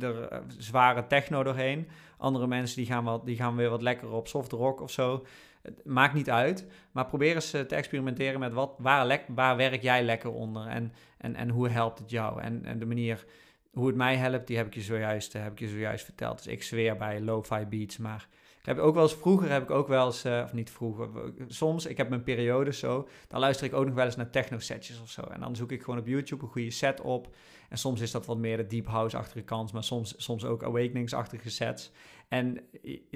er 0.00 0.42
zware 0.58 1.06
techno 1.06 1.42
doorheen. 1.42 1.88
Andere 2.16 2.46
mensen 2.46 2.76
die 2.76 2.86
gaan, 2.86 3.04
wat, 3.04 3.26
die 3.26 3.36
gaan 3.36 3.56
weer 3.56 3.70
wat 3.70 3.82
lekker 3.82 4.10
op 4.10 4.28
soft 4.28 4.52
rock 4.52 4.80
of 4.80 4.90
zo. 4.90 5.26
Het 5.62 5.84
maakt 5.84 6.14
niet 6.14 6.30
uit, 6.30 6.66
maar 6.92 7.06
probeer 7.06 7.34
eens 7.34 7.50
te 7.50 7.66
experimenteren 7.66 8.40
met 8.40 8.52
wat, 8.52 8.74
waar, 8.78 9.20
waar 9.28 9.56
werk 9.56 9.82
jij 9.82 10.02
lekker 10.02 10.32
onder 10.32 10.66
en, 10.66 10.92
en, 11.18 11.34
en 11.34 11.48
hoe 11.48 11.68
helpt 11.68 11.98
het 11.98 12.10
jou. 12.10 12.40
En, 12.40 12.64
en 12.64 12.78
de 12.78 12.86
manier 12.86 13.24
hoe 13.72 13.86
het 13.86 13.96
mij 13.96 14.16
helpt, 14.16 14.46
die 14.46 14.56
heb 14.56 14.66
ik 14.66 14.74
je 14.74 14.80
zojuist, 14.80 15.32
heb 15.32 15.52
ik 15.52 15.58
je 15.58 15.68
zojuist 15.68 16.04
verteld. 16.04 16.36
Dus 16.36 16.52
ik 16.52 16.62
zweer 16.62 16.96
bij 16.96 17.20
lo-fi 17.20 17.66
beats, 17.66 17.96
maar 17.96 18.28
ik 18.62 18.68
heb 18.68 18.78
ook 18.78 18.94
wel 18.94 19.02
eens, 19.02 19.14
vroeger 19.14 19.50
heb 19.50 19.62
ik 19.62 19.70
ook 19.70 19.88
wel 19.88 20.06
eens, 20.06 20.24
uh, 20.24 20.40
of 20.44 20.52
niet 20.52 20.70
vroeger, 20.70 21.08
soms, 21.46 21.86
ik 21.86 21.96
heb 21.96 22.08
mijn 22.08 22.22
periode 22.22 22.72
zo, 22.72 23.08
dan 23.28 23.40
luister 23.40 23.66
ik 23.66 23.74
ook 23.74 23.84
nog 23.84 23.94
wel 23.94 24.04
eens 24.04 24.16
naar 24.16 24.30
techno-setjes 24.30 25.00
of 25.00 25.10
zo. 25.10 25.22
En 25.22 25.40
dan 25.40 25.56
zoek 25.56 25.72
ik 25.72 25.82
gewoon 25.82 25.98
op 25.98 26.06
YouTube 26.06 26.44
een 26.44 26.50
goede 26.50 26.70
set 26.70 27.00
op. 27.00 27.34
En 27.68 27.78
soms 27.78 28.00
is 28.00 28.10
dat 28.10 28.26
wat 28.26 28.38
meer 28.38 28.56
de 28.56 28.66
deep 28.66 28.86
house-achtige 28.86 29.44
kant, 29.44 29.72
maar 29.72 29.84
soms, 29.84 30.14
soms 30.16 30.44
ook 30.44 30.62
awakenings-achtige 30.62 31.50
sets. 31.50 31.92
En, 32.28 32.60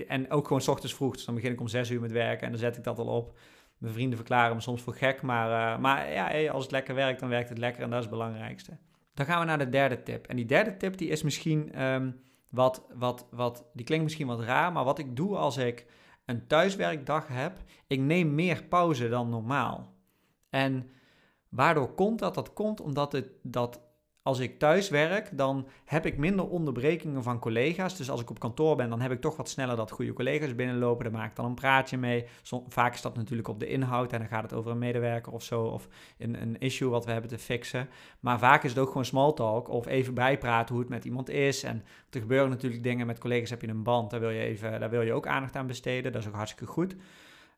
en 0.09 0.31
ook 0.31 0.47
gewoon 0.47 0.63
s 0.63 0.69
ochtends 0.69 0.95
vroeg, 0.95 1.15
dus 1.15 1.25
dan 1.25 1.35
begin 1.35 1.53
ik 1.53 1.61
om 1.61 1.69
zes 1.69 1.91
uur 1.91 2.01
met 2.01 2.13
werken 2.13 2.45
en 2.47 2.51
dan 2.51 2.61
zet 2.61 2.77
ik 2.77 2.85
dat 2.85 2.99
al 2.99 3.07
op. 3.07 3.39
Mijn 3.79 3.93
vrienden 3.95 4.17
verklaren 4.17 4.57
me 4.57 4.63
soms 4.63 4.83
voor 4.83 4.95
gek, 4.95 5.23
maar, 5.23 5.75
uh, 5.75 5.83
maar 5.83 6.13
ja, 6.13 6.51
als 6.51 6.63
het 6.63 6.73
lekker 6.73 6.95
werkt, 6.95 7.21
dan 7.21 7.29
werkt 7.29 7.49
het 7.49 7.59
lekker 7.59 7.83
en 7.83 7.91
dat 7.91 7.99
is 7.99 8.05
het 8.05 8.15
belangrijkste. 8.15 8.77
Dan 9.15 9.27
gaan 9.27 9.41
we 9.41 9.47
naar 9.47 9.59
de 9.59 9.69
derde 9.69 10.03
tip. 10.03 10.27
En 10.27 10.37
die 10.37 10.47
derde 10.47 10.77
tip 10.77 10.97
die 10.97 11.09
is 11.09 11.23
misschien 11.23 11.83
um, 11.83 12.21
wat, 12.49 12.87
wat, 12.95 13.27
wat, 13.31 13.65
die 13.73 13.85
klinkt 13.85 14.05
misschien 14.05 14.27
wat 14.27 14.41
raar, 14.41 14.73
maar 14.73 14.85
wat 14.85 14.99
ik 14.99 15.17
doe 15.17 15.37
als 15.37 15.57
ik 15.57 15.87
een 16.25 16.47
thuiswerkdag 16.47 17.29
heb, 17.29 17.59
ik 17.87 18.01
neem 18.01 18.35
meer 18.35 18.65
pauze 18.65 19.09
dan 19.09 19.29
normaal. 19.29 19.95
En 20.51 20.91
waardoor 21.49 21.95
komt 21.95 22.19
dat? 22.19 22.35
Dat 22.35 22.53
komt 22.53 22.81
omdat 22.81 23.13
het, 23.13 23.29
dat 23.43 23.81
als 24.27 24.39
ik 24.39 24.59
thuis 24.59 24.89
werk, 24.89 25.29
dan 25.33 25.67
heb 25.85 26.07
ik 26.07 26.17
minder 26.17 26.49
onderbrekingen 26.49 27.23
van 27.23 27.39
collega's. 27.39 27.97
Dus 27.97 28.11
als 28.11 28.21
ik 28.21 28.31
op 28.31 28.39
kantoor 28.39 28.77
ben, 28.77 28.89
dan 28.91 29.01
heb 29.01 29.11
ik 29.11 29.21
toch 29.21 29.37
wat 29.37 29.49
sneller 29.49 29.77
dat 29.77 29.91
goede 29.91 30.13
collega's 30.13 30.55
binnenlopen. 30.55 31.05
Daar 31.05 31.21
maak 31.21 31.31
ik 31.31 31.37
dan 31.37 31.45
een 31.45 31.55
praatje 31.55 31.97
mee. 31.97 32.25
vaak 32.69 32.95
is 32.95 33.01
dat 33.01 33.17
natuurlijk 33.17 33.49
op 33.49 33.61
de 33.61 33.67
inhoud 33.67 34.13
en 34.13 34.19
dan 34.19 34.29
gaat 34.29 34.43
het 34.43 34.53
over 34.53 34.71
een 34.71 34.79
medewerker 34.79 35.33
of 35.33 35.43
zo. 35.43 35.63
Of 35.63 35.89
een, 36.19 36.43
een 36.43 36.59
issue 36.59 36.89
wat 36.89 37.05
we 37.05 37.13
hebben 37.13 37.31
te 37.31 37.39
fixen. 37.39 37.89
Maar 38.21 38.39
vaak 38.39 38.65
is 38.65 38.71
het 38.71 38.79
ook 38.79 38.89
gewoon 38.89 39.05
small 39.05 39.33
talk 39.33 39.69
of 39.69 39.87
even 39.87 40.15
bijpraten 40.15 40.75
hoe 40.75 40.85
het 40.85 40.93
met 40.93 41.05
iemand 41.05 41.29
is. 41.29 41.63
En 41.63 41.85
er 42.11 42.21
gebeuren 42.21 42.51
natuurlijk 42.51 42.83
dingen 42.83 43.07
met 43.07 43.19
collega's, 43.19 43.51
heb 43.51 43.63
je 43.63 43.69
een 43.69 43.83
band. 43.83 44.11
Daar 44.11 44.21
wil 44.21 44.31
je, 44.31 44.41
even, 44.41 44.81
daar 44.81 44.91
wil 44.91 45.03
je 45.03 45.13
ook 45.13 45.27
aandacht 45.27 45.57
aan 45.57 45.67
besteden. 45.67 46.13
Dat 46.13 46.21
is 46.21 46.29
ook 46.29 46.35
hartstikke 46.35 46.73
goed. 46.73 46.97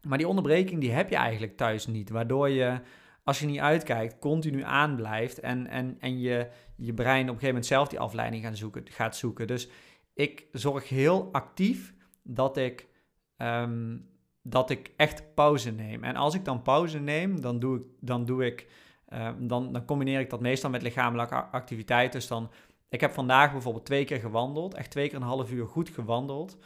Maar 0.07 0.19
die 0.19 0.29
onderbreking 0.29 0.81
die 0.81 0.93
heb 0.93 1.11
je 1.11 1.17
eigenlijk 1.17 1.57
thuis 1.57 1.87
niet. 1.87 2.11
Waardoor 2.11 2.49
je 2.49 2.81
als 3.29 3.39
je 3.39 3.47
niet 3.47 3.61
uitkijkt, 3.61 4.19
continu 4.19 4.63
aanblijft 4.63 5.41
en, 5.41 5.67
en, 5.67 5.97
en 6.01 6.21
je, 6.21 6.49
je 6.77 6.95
brein 6.95 7.23
op 7.23 7.35
een 7.35 7.41
gegeven 7.41 7.47
moment 7.47 7.67
zelf 7.67 7.89
die 7.89 8.01
afleiding 8.01 8.45
gaan 8.45 8.57
zoeken, 8.57 8.83
gaat 8.91 9.17
zoeken. 9.17 9.47
Dus 9.47 9.69
ik 10.15 10.47
zorg 10.53 10.89
heel 10.89 11.29
actief 11.33 11.95
dat 12.23 12.57
ik, 12.57 12.89
um, 13.37 14.09
dat 14.43 14.71
ik 14.71 14.93
echt 14.97 15.35
pauze 15.35 15.71
neem. 15.71 16.05
En 16.05 16.17
als 16.17 16.35
ik 16.35 16.45
dan 16.45 16.63
pauze 16.63 16.99
neem, 16.99 17.41
dan 17.41 17.59
doe 17.59 17.77
ik, 17.77 17.83
dan, 18.01 18.25
doe 18.25 18.47
ik 18.47 18.67
um, 19.13 19.49
dan, 19.49 19.73
dan 19.73 19.85
combineer 19.85 20.21
ik 20.21 20.31
dat 20.31 20.41
meestal 20.41 20.71
met 20.71 20.83
lichamelijke 20.83 21.35
activiteit. 21.35 22.13
Dus 22.13 22.27
dan, 22.27 22.51
ik 22.89 23.01
heb 23.01 23.13
vandaag 23.13 23.53
bijvoorbeeld 23.53 23.87
twee 23.87 24.05
keer 24.05 24.21
gewandeld, 24.21 24.75
echt 24.75 24.91
twee 24.91 25.09
keer 25.09 25.17
een 25.17 25.23
half 25.23 25.53
uur 25.53 25.67
goed 25.67 25.89
gewandeld. 25.89 26.59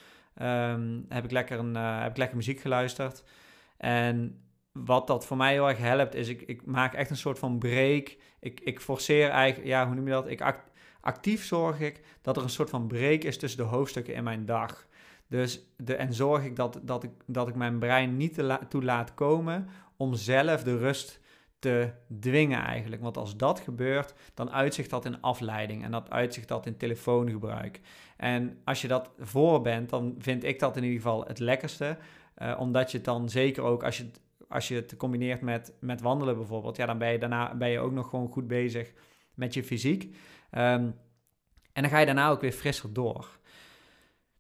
Um, 0.42 1.06
heb, 1.08 1.24
ik 1.24 1.30
lekker 1.30 1.58
een, 1.58 1.76
uh, 1.76 2.00
heb 2.00 2.10
ik 2.10 2.16
lekker 2.16 2.36
muziek 2.36 2.60
geluisterd. 2.60 3.24
En 3.76 4.41
wat 4.72 5.06
dat 5.06 5.26
voor 5.26 5.36
mij 5.36 5.52
heel 5.52 5.68
erg 5.68 5.78
helpt, 5.78 6.14
is 6.14 6.28
ik, 6.28 6.42
ik 6.42 6.66
maak 6.66 6.94
echt 6.94 7.10
een 7.10 7.16
soort 7.16 7.38
van 7.38 7.58
break. 7.58 8.16
Ik, 8.40 8.60
ik 8.60 8.80
forceer 8.80 9.28
eigenlijk, 9.28 9.68
ja, 9.68 9.86
hoe 9.86 9.94
noem 9.94 10.06
je 10.06 10.12
dat? 10.12 10.28
Ik 10.28 10.40
act, 10.40 10.70
actief 11.00 11.44
zorg 11.44 11.80
ik 11.80 12.00
dat 12.22 12.36
er 12.36 12.42
een 12.42 12.50
soort 12.50 12.70
van 12.70 12.86
break 12.86 13.22
is 13.22 13.38
tussen 13.38 13.60
de 13.60 13.70
hoofdstukken 13.70 14.14
in 14.14 14.24
mijn 14.24 14.46
dag. 14.46 14.86
Dus 15.28 15.60
de, 15.76 15.94
en 15.94 16.12
zorg 16.14 16.44
ik 16.44 16.56
dat, 16.56 16.80
dat, 16.82 17.04
ik 17.04 17.10
dat 17.26 17.48
ik 17.48 17.54
mijn 17.54 17.78
brein 17.78 18.16
niet 18.16 18.34
te 18.34 18.58
toe 18.68 18.82
laat 18.82 19.14
komen 19.14 19.68
om 19.96 20.14
zelf 20.14 20.62
de 20.62 20.78
rust 20.78 21.20
te 21.58 21.90
dwingen 22.20 22.62
eigenlijk. 22.64 23.02
Want 23.02 23.16
als 23.16 23.36
dat 23.36 23.60
gebeurt, 23.60 24.14
dan 24.34 24.50
uitzicht 24.50 24.90
dat 24.90 25.04
in 25.04 25.20
afleiding 25.20 25.84
en 25.84 25.90
dat 25.90 26.10
uitzicht 26.10 26.48
dat 26.48 26.66
in 26.66 26.76
telefoongebruik. 26.76 27.80
En 28.16 28.58
als 28.64 28.82
je 28.82 28.88
dat 28.88 29.10
voor 29.18 29.60
bent, 29.60 29.90
dan 29.90 30.14
vind 30.18 30.44
ik 30.44 30.58
dat 30.58 30.76
in 30.76 30.82
ieder 30.82 31.00
geval 31.00 31.24
het 31.24 31.38
lekkerste. 31.38 31.98
Uh, 32.38 32.56
omdat 32.58 32.90
je 32.90 32.96
het 32.96 33.06
dan 33.06 33.28
zeker 33.28 33.62
ook, 33.62 33.84
als 33.84 33.96
je 33.96 34.10
als 34.52 34.68
je 34.68 34.74
het 34.74 34.96
combineert 34.96 35.40
met, 35.40 35.72
met 35.80 36.00
wandelen 36.00 36.36
bijvoorbeeld, 36.36 36.76
ja, 36.76 36.86
dan 36.86 36.98
ben 36.98 37.12
je 37.12 37.18
daarna 37.18 37.54
ben 37.54 37.68
je 37.68 37.78
ook 37.78 37.92
nog 37.92 38.08
gewoon 38.08 38.28
goed 38.28 38.46
bezig 38.46 38.92
met 39.34 39.54
je 39.54 39.64
fysiek. 39.64 40.02
Um, 40.50 40.94
en 41.72 41.82
dan 41.82 41.88
ga 41.88 41.98
je 41.98 42.06
daarna 42.06 42.30
ook 42.30 42.40
weer 42.40 42.52
frisser 42.52 42.92
door. 42.92 43.40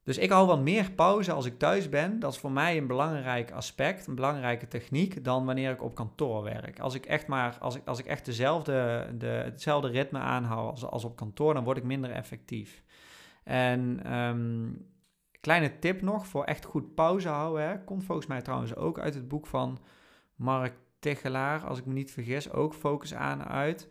Dus 0.04 0.18
ik 0.18 0.30
hou 0.30 0.46
wat 0.46 0.60
meer 0.60 0.90
pauze 0.90 1.32
als 1.32 1.46
ik 1.46 1.58
thuis 1.58 1.88
ben. 1.88 2.18
Dat 2.18 2.32
is 2.32 2.38
voor 2.38 2.50
mij 2.50 2.76
een 2.76 2.86
belangrijk 2.86 3.50
aspect, 3.50 4.06
een 4.06 4.14
belangrijke 4.14 4.68
techniek, 4.68 5.24
dan 5.24 5.44
wanneer 5.44 5.70
ik 5.70 5.82
op 5.82 5.94
kantoor 5.94 6.42
werk. 6.42 6.80
Als 6.80 6.94
ik 6.94 7.06
echt 7.06 7.26
maar, 7.26 7.56
als 7.60 7.76
ik, 7.76 7.82
als 7.84 7.98
ik 7.98 8.06
echt 8.06 8.24
dezelfde, 8.24 9.06
de, 9.18 9.26
hetzelfde 9.26 9.88
ritme 9.88 10.18
aanhoud 10.18 10.70
als, 10.70 10.84
als 10.84 11.04
op 11.04 11.16
kantoor, 11.16 11.54
dan 11.54 11.64
word 11.64 11.76
ik 11.76 11.84
minder 11.84 12.10
effectief. 12.10 12.82
En 13.44 14.12
um, 14.16 14.86
kleine 15.40 15.78
tip 15.78 16.02
nog 16.02 16.26
voor 16.26 16.44
echt 16.44 16.64
goed 16.64 16.94
pauze 16.94 17.28
houden. 17.28 17.68
Hè, 17.68 17.84
komt 17.84 18.04
volgens 18.04 18.26
mij 18.26 18.42
trouwens 18.42 18.74
ook 18.74 18.98
uit 18.98 19.14
het 19.14 19.28
boek 19.28 19.46
van 19.46 19.78
Mark 20.42 20.74
Tegelaar, 20.98 21.64
als 21.64 21.78
ik 21.78 21.86
me 21.86 21.92
niet 21.92 22.10
vergis, 22.10 22.50
ook 22.50 22.74
focus 22.74 23.14
aan 23.14 23.44
uit. 23.44 23.88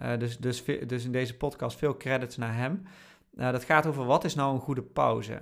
Uh, 0.00 0.18
dus, 0.18 0.38
dus, 0.38 0.64
dus 0.64 1.04
in 1.04 1.12
deze 1.12 1.36
podcast 1.36 1.78
veel 1.78 1.96
credits 1.96 2.36
naar 2.36 2.54
hem. 2.56 2.82
Uh, 3.34 3.50
dat 3.50 3.64
gaat 3.64 3.86
over 3.86 4.04
wat 4.04 4.24
is 4.24 4.34
nou 4.34 4.54
een 4.54 4.60
goede 4.60 4.82
pauze. 4.82 5.38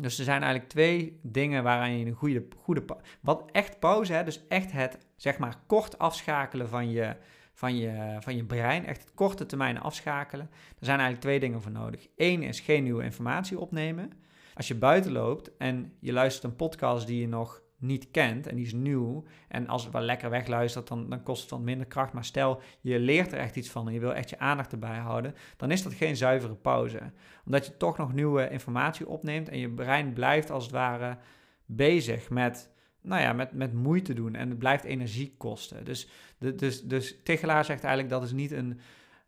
Dus 0.00 0.18
er 0.18 0.24
zijn 0.24 0.42
eigenlijk 0.42 0.72
twee 0.72 1.18
dingen 1.22 1.62
waaraan 1.62 1.98
je 1.98 2.06
een 2.06 2.12
goede, 2.12 2.46
goede 2.62 2.84
Wat 3.20 3.44
echt 3.52 3.78
pauze, 3.78 4.12
hè, 4.12 4.24
dus 4.24 4.46
echt 4.48 4.72
het 4.72 4.98
zeg 5.16 5.38
maar 5.38 5.56
kort 5.66 5.98
afschakelen 5.98 6.68
van 6.68 6.90
je, 6.90 7.16
van, 7.52 7.76
je, 7.76 8.16
van 8.20 8.36
je 8.36 8.44
brein, 8.44 8.86
echt 8.86 9.00
het 9.00 9.14
korte 9.14 9.46
termijn 9.46 9.80
afschakelen. 9.80 10.50
Er 10.52 10.86
zijn 10.86 10.98
eigenlijk 10.98 11.26
twee 11.26 11.40
dingen 11.40 11.62
voor 11.62 11.72
nodig. 11.72 12.08
Eén 12.16 12.42
is 12.42 12.60
geen 12.60 12.82
nieuwe 12.82 13.04
informatie 13.04 13.58
opnemen. 13.58 14.12
Als 14.54 14.68
je 14.68 14.74
buiten 14.74 15.12
loopt 15.12 15.56
en 15.56 15.92
je 16.00 16.12
luistert 16.12 16.44
een 16.44 16.56
podcast 16.56 17.06
die 17.06 17.20
je 17.20 17.28
nog 17.28 17.62
niet 17.84 18.10
kent 18.10 18.46
en 18.46 18.56
die 18.56 18.64
is 18.64 18.72
nieuw. 18.72 19.24
En 19.48 19.68
als 19.68 19.84
het 19.84 19.92
wel 19.92 20.02
lekker 20.02 20.30
wegluistert, 20.30 20.88
dan, 20.88 21.08
dan 21.08 21.22
kost 21.22 21.42
het 21.42 21.50
wat 21.50 21.60
minder 21.60 21.86
kracht. 21.86 22.12
Maar 22.12 22.24
stel, 22.24 22.60
je 22.80 22.98
leert 22.98 23.32
er 23.32 23.38
echt 23.38 23.56
iets 23.56 23.70
van 23.70 23.86
en 23.86 23.94
je 23.94 24.00
wil 24.00 24.14
echt 24.14 24.30
je 24.30 24.38
aandacht 24.38 24.72
erbij 24.72 24.98
houden, 24.98 25.34
dan 25.56 25.70
is 25.70 25.82
dat 25.82 25.94
geen 25.94 26.16
zuivere 26.16 26.54
pauze. 26.54 27.12
Omdat 27.44 27.66
je 27.66 27.76
toch 27.76 27.96
nog 27.96 28.12
nieuwe 28.12 28.50
informatie 28.50 29.08
opneemt 29.08 29.48
en 29.48 29.58
je 29.58 29.70
brein 29.70 30.12
blijft 30.12 30.50
als 30.50 30.64
het 30.64 30.72
ware 30.72 31.18
bezig 31.66 32.30
met, 32.30 32.70
nou 33.00 33.22
ja, 33.22 33.32
met, 33.32 33.52
met 33.52 33.72
moeite 33.72 34.14
doen 34.14 34.34
en 34.34 34.48
het 34.48 34.58
blijft 34.58 34.84
energie 34.84 35.34
kosten. 35.38 35.84
Dus, 35.84 36.08
dus, 36.38 36.82
dus 36.82 37.22
Tegelaar 37.22 37.64
zegt 37.64 37.84
eigenlijk 37.84 38.14
dat 38.14 38.22
is 38.22 38.32
niet 38.32 38.50
een, 38.50 38.80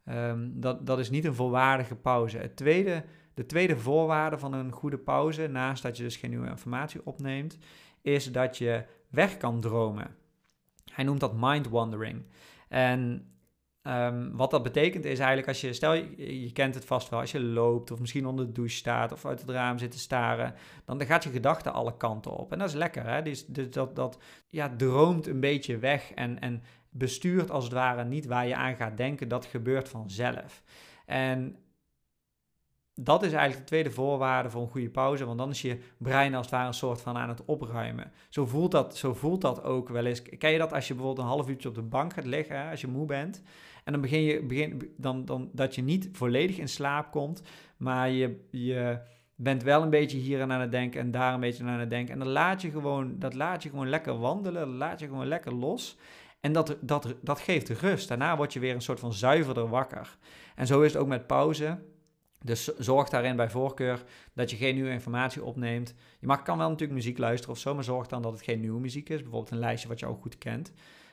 um, 0.09 0.61
dat, 0.61 0.87
dat 0.87 0.99
is 0.99 1.11
niet 1.11 1.25
een 1.25 1.35
volwaardige 1.35 1.97
pauze. 1.97 2.39
Het 2.39 2.57
tweede, 2.57 3.05
de 3.35 3.47
tweede 3.47 3.77
voorwaarde 3.77 4.39
van 4.39 4.53
een 4.53 4.73
goede 4.73 4.99
pauze, 4.99 5.47
naast 5.47 5.83
dat 5.83 5.97
je 5.97 6.03
dus 6.03 6.17
geen 6.17 6.31
nieuwe 6.31 6.49
informatie 6.49 7.01
opneemt, 7.05 7.59
is 8.07 8.33
dat 8.33 8.59
je 8.59 8.85
weg 9.09 9.37
kan 9.37 9.61
dromen. 9.61 10.17
Hij 10.93 11.05
noemt 11.05 11.21
dat 11.21 11.33
mind 11.37 11.69
wandering. 11.69 12.25
En 12.69 13.31
ehm, 13.83 14.31
wat 14.33 14.51
dat 14.51 14.63
betekent 14.63 15.05
is 15.05 15.19
eigenlijk 15.19 15.49
als 15.49 15.61
je, 15.61 15.73
stel 15.73 15.93
je, 15.93 16.43
je 16.43 16.53
kent 16.53 16.75
het 16.75 16.85
vast 16.85 17.09
wel, 17.09 17.21
als 17.21 17.33
je 17.33 17.41
loopt 17.43 17.91
of 17.91 18.01
misschien 18.01 18.27
onder 18.27 18.47
de 18.47 18.53
douche 18.53 18.77
staat 18.77 19.13
of 19.13 19.27
uit 19.27 19.41
het 19.41 19.51
raam 19.51 19.79
zit 19.79 19.91
te 19.91 19.99
staren, 19.99 20.55
dan 20.85 21.07
gaat 21.07 21.25
je 21.25 21.31
gedachte 21.31 21.71
alle 21.71 21.97
kanten 21.97 22.31
op. 22.31 22.53
En 22.53 22.59
dat 22.59 22.69
is 22.69 22.75
lekker, 22.75 23.07
hè? 23.07 23.23
Dus, 23.23 23.47
dus 23.47 23.71
dat, 23.71 23.97
dat 23.97 24.19
ja, 24.49 24.77
droomt 24.77 25.27
een 25.27 25.41
beetje 25.41 25.79
weg 25.79 26.13
en, 26.13 26.41
en 26.41 26.63
bestuurt 26.91 27.51
als 27.51 27.65
het 27.65 27.73
ware 27.73 28.05
niet 28.05 28.27
waar 28.27 28.47
je 28.47 28.57
aan 28.57 28.77
gaat 28.77 28.97
denken, 28.97 29.29
dat 29.29 29.47
gebeurt 29.47 29.89
vanzelf. 29.89 30.63
En 31.07 31.57
dat 33.01 33.23
is 33.23 33.33
eigenlijk 33.33 33.61
de 33.61 33.67
tweede 33.67 33.91
voorwaarde 33.91 34.51
voor 34.51 34.63
een 34.63 34.69
goede 34.69 34.91
pauze, 34.91 35.25
want 35.25 35.39
dan 35.39 35.51
is 35.51 35.63
je 35.63 35.79
brein 35.99 36.35
als 36.35 36.47
het 36.47 36.55
ware 36.55 36.67
een 36.67 36.75
soort 36.75 37.01
van 37.01 37.17
aan 37.17 37.29
het 37.29 37.45
opruimen. 37.45 38.13
Zo 38.29 38.47
voelt 38.47 38.71
dat, 38.71 38.97
zo 38.97 39.15
voelt 39.15 39.41
dat 39.41 39.63
ook 39.63 39.89
wel 39.89 40.05
eens. 40.05 40.23
Ken 40.23 40.51
je 40.51 40.59
dat 40.59 40.73
als 40.73 40.89
je 40.89 40.95
bijvoorbeeld 40.95 41.27
een 41.27 41.33
half 41.33 41.49
uurtje 41.49 41.69
op 41.69 41.75
de 41.75 41.83
bank 41.83 42.13
gaat 42.13 42.25
liggen, 42.25 42.71
als 42.71 42.81
je 42.81 42.87
moe 42.87 43.07
bent, 43.07 43.43
en 43.85 43.93
dan 43.93 44.01
begin 44.01 44.23
je, 44.23 44.43
begin, 44.43 44.95
dan, 44.97 45.25
dan, 45.25 45.51
dat 45.53 45.75
je 45.75 45.83
niet 45.83 46.09
volledig 46.13 46.59
in 46.59 46.69
slaap 46.69 47.11
komt, 47.11 47.43
maar 47.77 48.11
je, 48.11 48.47
je 48.51 48.99
bent 49.35 49.63
wel 49.63 49.83
een 49.83 49.91
beetje 49.91 50.19
hier 50.19 50.43
aan 50.43 50.61
het 50.61 50.71
denken 50.71 51.01
en 51.01 51.11
daar 51.11 51.35
een 51.35 51.41
beetje 51.41 51.65
aan 51.65 51.81
het 51.81 51.91
denken. 51.91 52.13
En 52.13 52.19
dan 52.19 52.29
laat 52.29 52.63
je 52.63 52.71
gewoon, 52.71 53.19
dat 53.19 53.35
laat 53.35 53.63
je 53.63 53.69
gewoon 53.69 53.89
lekker 53.89 54.19
wandelen, 54.19 54.67
dat 54.67 54.77
laat 54.77 55.01
je 55.01 55.07
gewoon 55.07 55.27
lekker 55.27 55.55
los. 55.55 55.99
En 56.41 56.53
dat, 56.53 56.77
dat, 56.81 57.15
dat 57.23 57.41
geeft 57.41 57.69
rust. 57.69 58.09
Daarna 58.09 58.37
word 58.37 58.53
je 58.53 58.61
weer 58.61 58.75
een 58.75 58.83
soort 58.83 59.01
van 59.01 59.13
zuiverder 59.13 59.69
wakker. 59.69 60.17
En 60.55 60.67
zo 60.67 60.81
is 60.81 60.93
het 60.93 61.03
ook 61.03 61.09
met 61.09 61.27
pauze. 61.27 61.79
Dus 62.45 62.77
zorg 62.79 63.09
daarin 63.09 63.37
bij 63.37 63.51
voorkeur 63.51 64.05
dat 64.33 64.51
je 64.51 64.57
geen 64.57 64.75
nieuwe 64.75 64.91
informatie 64.91 65.45
opneemt. 65.45 65.95
Je 66.19 66.27
mag, 66.27 66.43
kan 66.43 66.59
wel 66.59 66.69
natuurlijk 66.69 66.99
muziek 66.99 67.19
luisteren 67.19 67.55
of 67.55 67.61
zo, 67.61 67.75
maar 67.75 67.85
zorg 67.85 68.07
dan 68.07 68.23
dat 68.23 68.33
het 68.33 68.43
geen 68.43 68.61
nieuwe 68.61 68.81
muziek 68.81 69.09
is. 69.09 69.23
Bijvoorbeeld 69.23 69.51
een 69.51 69.59
lijstje 69.59 69.89
wat 69.89 70.01
je 70.01 70.07
ook 70.07 70.23
goed 70.23 70.39
kent. 70.39 70.73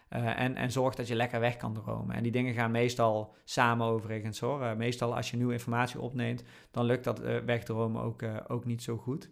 Uh, 0.10 0.40
en, 0.40 0.56
en 0.56 0.72
zorg 0.72 0.96
dat 0.96 1.08
je 1.08 1.16
lekker 1.16 1.40
weg 1.40 1.58
kan 1.58 1.74
dromen. 1.74 2.16
En 2.16 2.24
die 2.24 2.32
dingen 2.32 2.54
gaan 2.54 2.72
meestal 2.72 3.36
samen 3.44 3.88
overigens 3.88 4.40
hoor. 4.40 4.62
Uh, 4.62 4.74
meestal 4.74 5.16
als 5.16 5.32
je 5.32 5.38
nieuwe 5.38 5.54
informatie 5.54 6.00
opneemt, 6.00 6.44
dan 6.72 6.86
lukt 6.86 7.04
dat 7.04 7.24
uh, 7.24 7.38
wegdromen 7.38 8.02
ook, 8.02 8.24
ook 8.48 8.66
niet 8.66 8.84
zo 8.84 8.98
goed. 8.98 9.30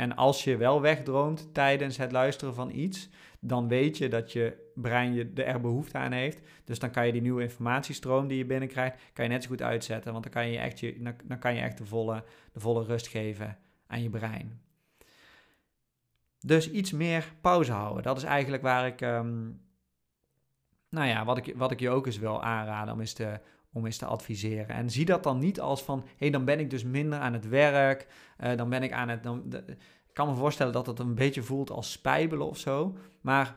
En 0.00 0.16
als 0.16 0.44
je 0.44 0.56
wel 0.56 0.80
wegdroomt 0.80 1.54
tijdens 1.54 1.96
het 1.96 2.12
luisteren 2.12 2.54
van 2.54 2.70
iets, 2.70 3.08
dan 3.40 3.68
weet 3.68 3.98
je 3.98 4.08
dat 4.08 4.32
je 4.32 4.70
brein 4.74 5.14
je 5.14 5.32
er 5.34 5.60
behoefte 5.60 5.98
aan 5.98 6.12
heeft. 6.12 6.40
Dus 6.64 6.78
dan 6.78 6.90
kan 6.90 7.06
je 7.06 7.12
die 7.12 7.20
nieuwe 7.20 7.42
informatiestroom 7.42 8.28
die 8.28 8.38
je 8.38 8.44
binnenkrijgt, 8.44 9.00
kan 9.12 9.24
je 9.24 9.30
net 9.30 9.42
zo 9.42 9.48
goed 9.48 9.62
uitzetten. 9.62 10.12
Want 10.12 10.24
dan 10.24 10.32
kan 10.32 10.50
je 10.50 10.58
echt, 10.58 10.80
je, 10.80 11.14
dan 11.24 11.38
kan 11.38 11.54
je 11.54 11.60
echt 11.60 11.78
de, 11.78 11.84
volle, 11.84 12.24
de 12.52 12.60
volle 12.60 12.84
rust 12.84 13.08
geven 13.08 13.58
aan 13.86 14.02
je 14.02 14.10
brein. 14.10 14.60
Dus 16.38 16.70
iets 16.70 16.92
meer 16.92 17.34
pauze 17.40 17.72
houden. 17.72 18.02
Dat 18.02 18.16
is 18.16 18.24
eigenlijk 18.24 18.62
waar 18.62 18.86
ik, 18.86 19.00
um, 19.00 19.60
nou 20.88 21.08
ja, 21.08 21.24
wat 21.24 21.36
ik, 21.36 21.54
wat 21.56 21.70
ik 21.70 21.80
je 21.80 21.90
ook 21.90 22.06
eens 22.06 22.18
wil 22.18 22.42
aanraden 22.42 22.94
om 22.94 23.00
eens 23.00 23.12
te, 23.12 23.40
om 23.72 23.86
eens 23.86 23.96
te 23.96 24.06
adviseren. 24.06 24.68
En 24.68 24.90
zie 24.90 25.04
dat 25.04 25.22
dan 25.22 25.38
niet 25.38 25.60
als 25.60 25.82
van, 25.82 26.00
hé, 26.00 26.14
hey, 26.18 26.30
dan 26.30 26.44
ben 26.44 26.60
ik 26.60 26.70
dus 26.70 26.84
minder 26.84 27.18
aan 27.18 27.32
het 27.32 27.48
werk, 27.48 28.06
uh, 28.40 28.56
dan 28.56 28.68
ben 28.68 28.82
ik 28.82 28.92
aan 28.92 29.08
het... 29.08 29.22
Dan, 29.22 29.52
ik 30.06 30.16
kan 30.16 30.28
me 30.28 30.34
voorstellen 30.34 30.72
dat 30.72 30.86
het 30.86 30.98
een 30.98 31.14
beetje 31.14 31.42
voelt 31.42 31.70
als 31.70 31.92
spijbelen 31.92 32.46
of 32.46 32.58
zo, 32.58 32.96
maar 33.20 33.56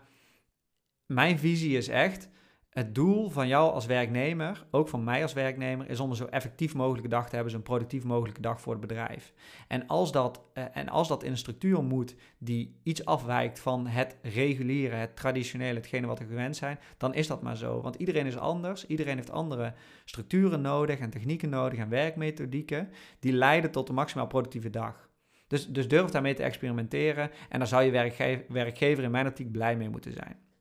mijn 1.05 1.39
visie 1.39 1.77
is 1.77 1.87
echt, 1.87 2.29
het 2.73 2.95
doel 2.95 3.29
van 3.29 3.47
jou 3.47 3.73
als 3.73 3.85
werknemer, 3.85 4.65
ook 4.71 4.87
van 4.87 5.03
mij 5.03 5.21
als 5.21 5.33
werknemer, 5.33 5.89
is 5.89 5.99
om 5.99 6.09
een 6.09 6.15
zo 6.15 6.25
effectief 6.25 6.73
mogelijke 6.73 7.09
dag 7.09 7.29
te 7.29 7.35
hebben, 7.35 7.53
zo'n 7.53 7.61
productief 7.61 8.03
mogelijke 8.03 8.41
dag 8.41 8.61
voor 8.61 8.71
het 8.71 8.81
bedrijf. 8.81 9.33
En 9.67 9.87
als 9.87 10.11
dat, 10.11 10.41
uh, 10.53 10.63
en 10.73 10.89
als 10.89 11.07
dat 11.07 11.23
in 11.23 11.31
een 11.31 11.37
structuur 11.37 11.83
moet 11.83 12.15
die 12.37 12.79
iets 12.83 13.05
afwijkt 13.05 13.59
van 13.59 13.87
het 13.87 14.17
reguliere, 14.21 14.95
het 14.95 15.15
traditionele, 15.15 15.79
hetgene 15.79 16.07
wat 16.07 16.19
we 16.19 16.25
gewend 16.25 16.55
zijn, 16.55 16.79
dan 16.97 17.13
is 17.13 17.27
dat 17.27 17.41
maar 17.41 17.57
zo. 17.57 17.81
Want 17.81 17.95
iedereen 17.95 18.25
is 18.25 18.37
anders, 18.37 18.87
iedereen 18.87 19.15
heeft 19.15 19.31
andere 19.31 19.73
structuren 20.05 20.61
nodig 20.61 20.99
en 20.99 21.09
technieken 21.09 21.49
nodig 21.49 21.79
en 21.79 21.89
werkmethodieken 21.89 22.89
die 23.19 23.33
leiden 23.33 23.71
tot 23.71 23.89
een 23.89 23.95
maximaal 23.95 24.27
productieve 24.27 24.69
dag. 24.69 25.09
Dus, 25.47 25.67
dus 25.67 25.87
durf 25.87 26.09
daarmee 26.09 26.33
te 26.33 26.43
experimenteren 26.43 27.31
en 27.49 27.59
daar 27.59 27.67
zou 27.67 27.83
je 27.83 27.91
werkgever, 27.91 28.45
werkgever 28.49 29.03
in 29.03 29.11
mijn 29.11 29.27
optiek 29.27 29.51
blij 29.51 29.77
mee 29.77 29.89
moeten 29.89 30.13
zijn. 30.13 30.51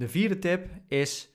De 0.00 0.08
vierde 0.08 0.38
tip 0.38 0.68
is, 0.88 1.30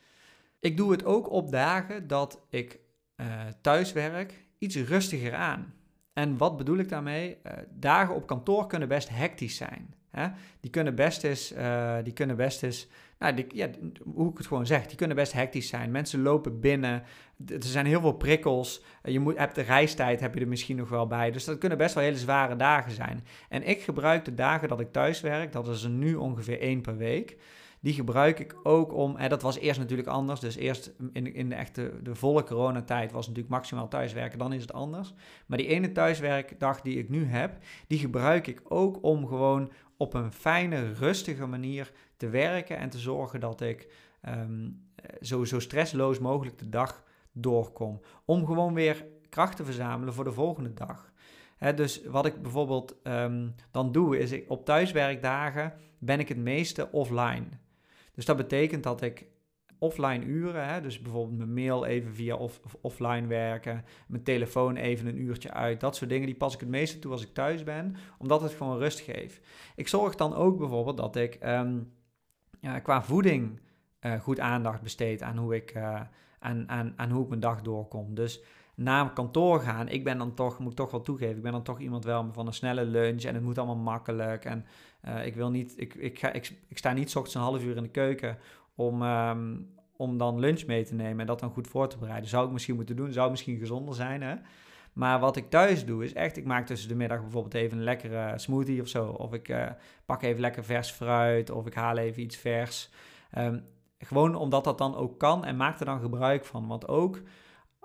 ik 0.59 0.77
doe 0.77 0.91
het 0.91 1.05
ook 1.05 1.31
op 1.31 1.51
dagen 1.51 2.07
dat 2.07 2.45
ik 2.49 2.79
uh, 3.15 3.27
thuis 3.61 3.93
werk 3.93 4.33
iets 4.57 4.75
rustiger 4.75 5.33
aan. 5.33 5.73
En 6.13 6.37
wat 6.37 6.57
bedoel 6.57 6.77
ik 6.77 6.89
daarmee? 6.89 7.37
Uh, 7.43 7.53
dagen 7.69 8.15
op 8.15 8.27
kantoor 8.27 8.67
kunnen 8.67 8.87
best 8.87 9.09
hectisch 9.09 9.55
zijn. 9.55 9.93
Hè? 10.11 10.27
Die 10.59 10.71
kunnen 10.71 10.95
best 10.95 11.23
eens, 11.23 11.53
uh, 11.53 11.97
die 12.03 12.13
kunnen 12.13 12.35
best 12.35 12.63
eens 12.63 12.87
nou, 13.19 13.33
die, 13.33 13.45
ja, 13.49 13.69
hoe 14.03 14.31
ik 14.31 14.37
het 14.37 14.47
gewoon 14.47 14.65
zeg, 14.65 14.85
die 14.85 14.97
kunnen 14.97 15.15
best 15.15 15.33
hectisch 15.33 15.67
zijn. 15.67 15.91
Mensen 15.91 16.21
lopen 16.21 16.59
binnen, 16.59 17.03
er 17.47 17.63
zijn 17.63 17.85
heel 17.85 18.01
veel 18.01 18.13
prikkels. 18.13 18.83
Je 19.03 19.19
moet, 19.19 19.37
hebt 19.37 19.55
de 19.55 19.61
reistijd 19.61 20.19
heb 20.19 20.33
je 20.33 20.39
er 20.39 20.47
misschien 20.47 20.75
nog 20.75 20.89
wel 20.89 21.07
bij. 21.07 21.31
Dus 21.31 21.45
dat 21.45 21.57
kunnen 21.57 21.77
best 21.77 21.93
wel 21.93 22.03
hele 22.03 22.17
zware 22.17 22.55
dagen 22.55 22.91
zijn. 22.91 23.23
En 23.49 23.67
ik 23.67 23.81
gebruik 23.81 24.25
de 24.25 24.33
dagen 24.33 24.67
dat 24.67 24.79
ik 24.79 24.91
thuis 24.91 25.21
werk, 25.21 25.51
dat 25.51 25.67
is 25.67 25.83
er 25.83 25.89
nu 25.89 26.15
ongeveer 26.15 26.59
één 26.59 26.81
per 26.81 26.97
week. 26.97 27.37
Die 27.85 27.93
gebruik 27.93 28.39
ik 28.39 28.55
ook 28.63 28.93
om, 28.93 29.17
en 29.17 29.29
dat 29.29 29.41
was 29.41 29.57
eerst 29.57 29.79
natuurlijk 29.79 30.07
anders. 30.07 30.39
Dus 30.39 30.55
eerst 30.55 30.93
in, 31.11 31.33
in 31.33 31.49
de 31.49 31.55
echte 31.55 31.93
de 32.03 32.15
volle 32.15 32.43
coronatijd 32.43 33.11
was 33.11 33.27
natuurlijk 33.27 33.53
maximaal 33.53 33.87
thuiswerken, 33.87 34.39
dan 34.39 34.53
is 34.53 34.61
het 34.61 34.73
anders. 34.73 35.13
Maar 35.45 35.57
die 35.57 35.67
ene 35.67 35.91
thuiswerkdag 35.91 36.81
die 36.81 36.97
ik 36.97 37.09
nu 37.09 37.25
heb, 37.25 37.57
die 37.87 37.99
gebruik 37.99 38.47
ik 38.47 38.61
ook 38.63 39.03
om 39.03 39.27
gewoon 39.27 39.71
op 39.97 40.13
een 40.13 40.31
fijne, 40.31 40.93
rustige 40.93 41.45
manier 41.45 41.91
te 42.17 42.29
werken 42.29 42.77
en 42.77 42.89
te 42.89 42.99
zorgen 42.99 43.39
dat 43.39 43.61
ik 43.61 43.93
um, 44.29 44.87
zo, 45.21 45.43
zo 45.43 45.59
stressloos 45.59 46.19
mogelijk 46.19 46.57
de 46.57 46.69
dag 46.69 47.03
doorkom. 47.31 48.01
Om 48.25 48.45
gewoon 48.45 48.73
weer 48.73 49.05
kracht 49.29 49.57
te 49.57 49.65
verzamelen 49.65 50.13
voor 50.13 50.23
de 50.23 50.33
volgende 50.33 50.73
dag. 50.73 51.11
dus 51.75 52.05
wat 52.05 52.25
ik 52.25 52.41
bijvoorbeeld 52.41 52.95
um, 53.03 53.55
dan 53.71 53.91
doe, 53.91 54.19
is 54.19 54.31
ik, 54.31 54.49
op 54.49 54.65
thuiswerkdagen 54.65 55.73
ben 55.99 56.19
ik 56.19 56.27
het 56.27 56.37
meeste 56.37 56.91
offline. 56.91 57.63
Dus 58.15 58.25
dat 58.25 58.37
betekent 58.37 58.83
dat 58.83 59.01
ik 59.01 59.25
offline 59.79 60.25
uren, 60.25 60.67
hè, 60.67 60.81
dus 60.81 61.01
bijvoorbeeld 61.01 61.37
mijn 61.37 61.53
mail 61.53 61.85
even 61.85 62.13
via 62.13 62.35
off, 62.35 62.61
offline 62.81 63.27
werken, 63.27 63.83
mijn 64.07 64.23
telefoon 64.23 64.75
even 64.75 65.07
een 65.07 65.21
uurtje 65.21 65.51
uit, 65.51 65.79
dat 65.79 65.95
soort 65.95 66.09
dingen, 66.09 66.25
die 66.25 66.35
pas 66.35 66.53
ik 66.53 66.59
het 66.59 66.69
meeste 66.69 66.99
toe 66.99 67.11
als 67.11 67.23
ik 67.23 67.33
thuis 67.33 67.63
ben, 67.63 67.95
omdat 68.17 68.41
het 68.41 68.53
gewoon 68.53 68.77
rust 68.77 68.99
geeft. 68.99 69.39
Ik 69.75 69.87
zorg 69.87 70.15
dan 70.15 70.35
ook 70.35 70.57
bijvoorbeeld 70.57 70.97
dat 70.97 71.15
ik 71.15 71.39
um, 71.43 71.93
ja, 72.59 72.79
qua 72.79 73.03
voeding 73.03 73.59
uh, 74.01 74.19
goed 74.19 74.39
aandacht 74.39 74.81
besteed 74.81 75.21
aan 75.21 75.37
hoe, 75.37 75.55
ik, 75.55 75.75
uh, 75.75 76.01
aan, 76.39 76.69
aan, 76.69 76.93
aan 76.95 77.11
hoe 77.11 77.23
ik 77.23 77.29
mijn 77.29 77.39
dag 77.39 77.61
doorkom. 77.61 78.15
Dus 78.15 78.43
na 78.75 79.11
kantoor 79.13 79.59
gaan, 79.59 79.87
ik 79.87 80.03
ben 80.03 80.17
dan 80.17 80.33
toch, 80.33 80.59
moet 80.59 80.71
ik 80.71 80.77
toch 80.77 80.91
wel 80.91 81.01
toegeven, 81.01 81.35
ik 81.35 81.41
ben 81.41 81.51
dan 81.51 81.63
toch 81.63 81.79
iemand 81.79 82.03
wel 82.03 82.29
van 82.31 82.47
een 82.47 82.53
snelle 82.53 82.85
lunch 82.85 83.23
en 83.23 83.33
het 83.33 83.43
moet 83.43 83.57
allemaal 83.57 83.75
makkelijk. 83.75 84.45
En 84.45 84.65
uh, 85.05 85.25
ik 85.25 85.35
wil 85.35 85.49
niet, 85.49 85.73
ik, 85.77 85.93
ik, 85.93 86.19
ga, 86.19 86.31
ik, 86.31 86.51
sta 86.69 86.93
niet 86.93 87.07
ochtends 87.07 87.35
een 87.35 87.41
half 87.41 87.63
uur 87.63 87.75
in 87.75 87.83
de 87.83 87.89
keuken 87.89 88.37
om, 88.75 89.01
um, 89.01 89.69
om 89.95 90.17
dan 90.17 90.39
lunch 90.39 90.65
mee 90.65 90.85
te 90.85 90.95
nemen 90.95 91.19
en 91.19 91.25
dat 91.25 91.39
dan 91.39 91.51
goed 91.51 91.67
voor 91.67 91.87
te 91.87 91.97
bereiden. 91.97 92.29
Zou 92.29 92.45
ik 92.45 92.51
misschien 92.51 92.75
moeten 92.75 92.95
doen, 92.95 93.11
zou 93.11 93.29
misschien 93.29 93.57
gezonder 93.57 93.95
zijn, 93.95 94.21
hè? 94.21 94.35
Maar 94.93 95.19
wat 95.19 95.35
ik 95.35 95.49
thuis 95.49 95.85
doe 95.85 96.03
is 96.03 96.13
echt, 96.13 96.37
ik 96.37 96.45
maak 96.45 96.65
tussen 96.65 96.89
de 96.89 96.95
middag 96.95 97.21
bijvoorbeeld 97.21 97.53
even 97.53 97.77
een 97.77 97.83
lekkere 97.83 98.33
smoothie 98.37 98.81
of 98.81 98.87
zo. 98.87 99.07
Of 99.07 99.33
ik 99.33 99.49
uh, 99.49 99.67
pak 100.05 100.21
even 100.21 100.41
lekker 100.41 100.63
vers 100.63 100.91
fruit 100.91 101.49
of 101.49 101.65
ik 101.65 101.73
haal 101.73 101.97
even 101.97 102.21
iets 102.21 102.37
vers. 102.37 102.89
Um, 103.37 103.63
gewoon 103.99 104.35
omdat 104.35 104.63
dat 104.63 104.77
dan 104.77 104.95
ook 104.95 105.19
kan 105.19 105.45
en 105.45 105.57
maak 105.57 105.79
er 105.79 105.85
dan 105.85 105.99
gebruik 105.99 106.45
van. 106.45 106.67
Want 106.67 106.87
ook 106.87 107.21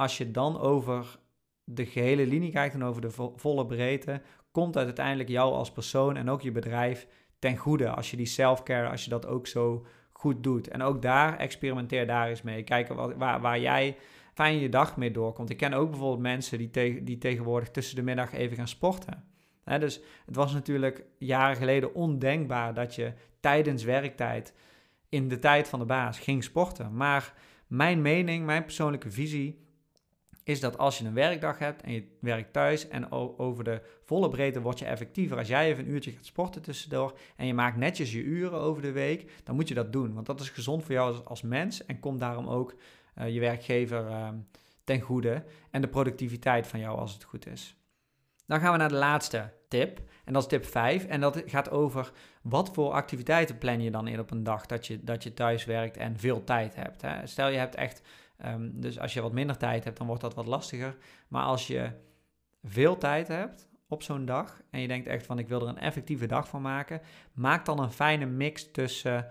als 0.01 0.19
je 0.19 0.31
dan 0.31 0.61
over 0.61 1.19
de 1.65 1.87
gehele 1.87 2.27
linie 2.27 2.51
kijkt 2.51 2.75
en 2.75 2.85
over 2.85 3.01
de 3.01 3.11
vo 3.11 3.33
volle 3.37 3.67
breedte, 3.67 4.21
komt 4.51 4.75
het 4.75 4.85
uiteindelijk 4.85 5.29
jou 5.29 5.53
als 5.53 5.73
persoon 5.73 6.17
en 6.17 6.31
ook 6.31 6.41
je 6.43 6.53
bedrijf 6.53 7.07
ten 7.39 7.57
goede. 7.57 7.91
Als 7.91 8.11
je 8.11 8.17
die 8.17 8.27
self-care, 8.27 8.89
als 8.89 9.05
je 9.05 9.11
dat 9.11 9.27
ook 9.27 9.47
zo 9.47 9.87
goed 10.13 10.43
doet. 10.43 10.69
En 10.69 10.83
ook 10.83 11.03
daar, 11.03 11.39
experimenteer 11.39 12.07
daar 12.07 12.29
eens 12.29 12.43
mee. 12.43 12.63
Kijken 12.63 12.95
wat, 12.95 13.15
waar, 13.17 13.41
waar 13.41 13.61
jij 13.61 13.97
fijn 14.35 14.59
je 14.59 14.69
dag 14.69 14.97
mee 14.97 15.11
doorkomt. 15.11 15.51
Ik 15.51 15.57
ken 15.57 15.73
ook 15.73 15.91
bijvoorbeeld 15.91 16.23
mensen 16.23 16.59
die, 16.59 17.05
die 17.05 17.19
tegenwoordig 17.19 17.71
tussen 17.71 17.97
de 17.97 18.03
middag 18.03 18.33
even 18.33 18.57
gaan 18.57 18.69
sporten. 18.69 19.25
dus 19.65 20.01
het 20.27 20.37
was 20.37 20.53
natuurlijk 20.53 21.05
jaren 21.19 21.57
geleden 21.57 21.95
ondenkbaar 21.95 22.75
dat 22.75 22.95
je 22.95 23.13
tijdens 23.41 23.85
werktijd 23.85 24.55
in 25.09 25.29
de 25.29 25.39
tijd 25.39 25.69
van 25.69 25.79
de 25.79 25.85
baas 25.85 26.19
ging 26.19 26.45
sporten. 26.45 26.97
Maar 26.97 27.35
mijn 27.67 28.03
mening, 28.03 28.45
mijn 28.45 28.65
persoonlijke 28.65 29.11
visie 29.11 29.69
is 30.51 30.61
dat 30.61 30.79
als 30.79 30.99
je 30.99 31.05
een 31.05 31.15
werkdag 31.15 31.59
hebt 31.59 31.83
en 31.83 31.93
je 31.93 32.17
werkt 32.21 32.53
thuis 32.53 32.89
en 32.89 33.13
over 33.13 33.65
de 33.65 33.81
volle 34.05 34.29
breedte 34.29 34.61
word 34.61 34.79
je 34.79 34.85
effectiever. 34.85 35.39
Als 35.39 35.49
jij 35.49 35.69
even 35.69 35.85
een 35.85 35.91
uurtje 35.91 36.11
gaat 36.11 36.25
sporten 36.25 36.63
tussendoor 36.63 37.19
en 37.37 37.47
je 37.47 37.55
maakt 37.55 37.77
netjes 37.77 38.13
je 38.13 38.23
uren 38.23 38.59
over 38.61 38.83
de 38.83 38.93
week, 38.93 39.33
dan 39.45 39.55
moet 39.55 39.69
je 39.69 39.75
dat 39.75 39.93
doen. 39.93 40.15
Want 40.15 40.27
dat 40.27 40.41
is 40.41 40.49
gezond 40.49 40.85
voor 40.85 40.95
jou 40.95 41.25
als, 41.25 41.43
mens 41.43 41.87
en 41.87 42.01
komt 42.01 42.21
daarom 42.21 42.49
ook 42.49 42.75
uh, 43.19 43.29
je 43.29 43.41
werkgever 43.41 44.09
uh, 44.09 44.29
ten 44.85 45.01
goede 45.01 45.45
en 45.71 45.81
de 45.81 45.89
productiviteit 45.89 46.67
van 46.67 46.81
jou 46.81 46.99
als 46.99 47.13
het 47.13 47.25
goed 47.25 47.47
is. 47.47 47.77
Dan 48.47 48.61
gaan 48.61 48.73
we 48.73 48.79
naar 48.79 48.89
de 48.89 48.95
laatste 48.95 49.53
tip. 49.69 50.01
En 50.25 50.33
dat 50.33 50.43
is 50.43 50.49
tip 50.49 50.65
5. 50.67 51.07
En 51.07 51.21
dat 51.21 51.43
gaat 51.47 51.71
over 51.71 52.13
wat 52.43 52.71
voor 52.75 52.93
activiteiten 52.93 53.59
plan 53.59 53.81
je 53.81 53.91
dan 53.91 54.09
in 54.09 54.21
op 54.21 54.31
een 54.31 54.45
dag 54.45 54.67
dat 54.67 54.87
je, 54.87 55.05
dat 55.05 55.23
je 55.23 55.35
thuis 55.35 55.65
werkt 55.65 55.97
en 55.97 56.19
veel 56.19 56.45
tijd 56.45 56.75
hebt. 56.75 57.03
Hè? 57.03 57.27
Stel 57.27 57.49
je 57.49 57.59
hebt 57.59 57.75
echt, 57.75 58.03
um, 58.47 58.81
dus 58.81 58.99
als 58.99 59.15
je 59.15 59.21
wat 59.21 59.33
minder 59.33 59.57
tijd 59.57 59.85
hebt, 59.85 59.97
dan 59.97 60.07
wordt 60.07 60.23
dat 60.23 60.35
wat 60.35 60.47
lastiger. 60.47 60.97
Maar 61.29 61.45
als 61.45 61.67
je 61.67 61.91
veel 62.63 62.99
tijd 62.99 63.29
hebt 63.29 63.69
op 63.89 64.03
zo'n 64.03 64.25
dag 64.25 64.63
en 64.71 64.81
je 64.81 64.89
denkt 64.89 65.07
echt 65.07 65.27
van 65.27 65.39
ik 65.39 65.49
wil 65.49 65.63
er 65.63 65.69
een 65.69 65.79
effectieve 65.79 66.27
dag 66.27 66.49
van 66.49 66.63
maken, 66.63 67.01
maak 67.33 67.65
dan 67.65 67.81
een 67.81 67.91
fijne 67.91 68.27
mix 68.27 68.71
tussen 68.71 69.27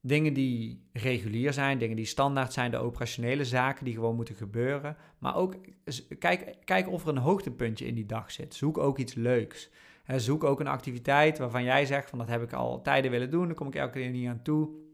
dingen 0.00 0.32
die 0.32 0.88
regulier 0.92 1.52
zijn, 1.52 1.78
dingen 1.78 1.96
die 1.96 2.04
standaard 2.04 2.52
zijn, 2.52 2.70
de 2.70 2.76
operationele 2.76 3.44
zaken 3.44 3.84
die 3.84 3.94
gewoon 3.94 4.16
moeten 4.16 4.34
gebeuren. 4.34 4.96
Maar 5.18 5.36
ook 5.36 5.56
kijk, 6.18 6.56
kijk 6.64 6.88
of 6.88 7.02
er 7.02 7.08
een 7.08 7.18
hoogtepuntje 7.18 7.86
in 7.86 7.94
die 7.94 8.06
dag 8.06 8.32
zit. 8.32 8.54
Zoek 8.54 8.78
ook 8.78 8.98
iets 8.98 9.14
leuks. 9.14 9.70
zoek 10.16 10.44
ook 10.44 10.60
een 10.60 10.66
activiteit 10.66 11.38
waarvan 11.38 11.64
jij 11.64 11.86
zegt 11.86 12.10
van 12.10 12.18
dat 12.18 12.28
heb 12.28 12.42
ik 12.42 12.52
al 12.52 12.82
tijden 12.82 13.10
willen 13.10 13.30
doen, 13.30 13.46
daar 13.46 13.54
kom 13.54 13.66
ik 13.66 13.74
elke 13.74 13.98
keer 13.98 14.10
niet 14.10 14.28
aan 14.28 14.42
toe. 14.42 14.85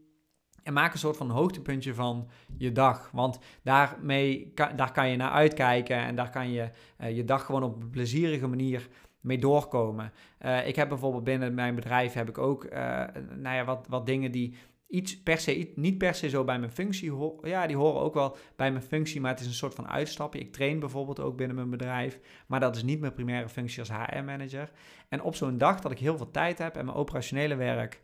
En 0.63 0.73
maak 0.73 0.93
een 0.93 0.99
soort 0.99 1.17
van 1.17 1.29
hoogtepuntje 1.29 1.93
van 1.93 2.29
je 2.57 2.71
dag. 2.71 3.09
Want 3.11 3.39
daarmee 3.63 4.51
kan, 4.55 4.75
daar 4.75 4.91
kan 4.91 5.09
je 5.09 5.17
naar 5.17 5.31
uitkijken 5.31 5.97
en 5.97 6.15
daar 6.15 6.29
kan 6.29 6.51
je 6.51 6.69
uh, 7.01 7.15
je 7.15 7.23
dag 7.23 7.45
gewoon 7.45 7.63
op 7.63 7.81
een 7.81 7.89
plezierige 7.89 8.47
manier 8.47 8.87
mee 9.19 9.37
doorkomen. 9.37 10.11
Uh, 10.41 10.67
ik 10.67 10.75
heb 10.75 10.89
bijvoorbeeld 10.89 11.23
binnen 11.23 11.53
mijn 11.53 11.75
bedrijf 11.75 12.13
heb 12.13 12.29
ik 12.29 12.37
ook 12.37 12.63
uh, 12.63 12.71
nou 13.35 13.55
ja, 13.55 13.63
wat, 13.63 13.85
wat 13.89 14.05
dingen 14.05 14.31
die 14.31 14.55
iets 14.87 15.23
per 15.23 15.37
se, 15.37 15.71
niet 15.75 15.97
per 15.97 16.15
se 16.15 16.29
zo 16.29 16.43
bij 16.43 16.59
mijn 16.59 16.71
functie. 16.71 17.13
Ja, 17.41 17.67
die 17.67 17.75
horen 17.75 18.01
ook 18.01 18.13
wel 18.13 18.37
bij 18.55 18.71
mijn 18.71 18.83
functie, 18.83 19.21
maar 19.21 19.31
het 19.31 19.39
is 19.39 19.45
een 19.45 19.53
soort 19.53 19.73
van 19.73 19.87
uitstapje. 19.87 20.39
Ik 20.39 20.53
train 20.53 20.79
bijvoorbeeld 20.79 21.19
ook 21.19 21.37
binnen 21.37 21.55
mijn 21.55 21.69
bedrijf, 21.69 22.19
maar 22.47 22.59
dat 22.59 22.75
is 22.75 22.83
niet 22.83 22.99
mijn 22.99 23.13
primaire 23.13 23.49
functie 23.49 23.79
als 23.79 23.91
HR-manager. 23.91 24.71
En 25.09 25.21
op 25.21 25.35
zo'n 25.35 25.57
dag 25.57 25.79
dat 25.79 25.91
ik 25.91 25.99
heel 25.99 26.17
veel 26.17 26.31
tijd 26.31 26.57
heb 26.57 26.75
en 26.75 26.85
mijn 26.85 26.97
operationele 26.97 27.55
werk 27.55 28.01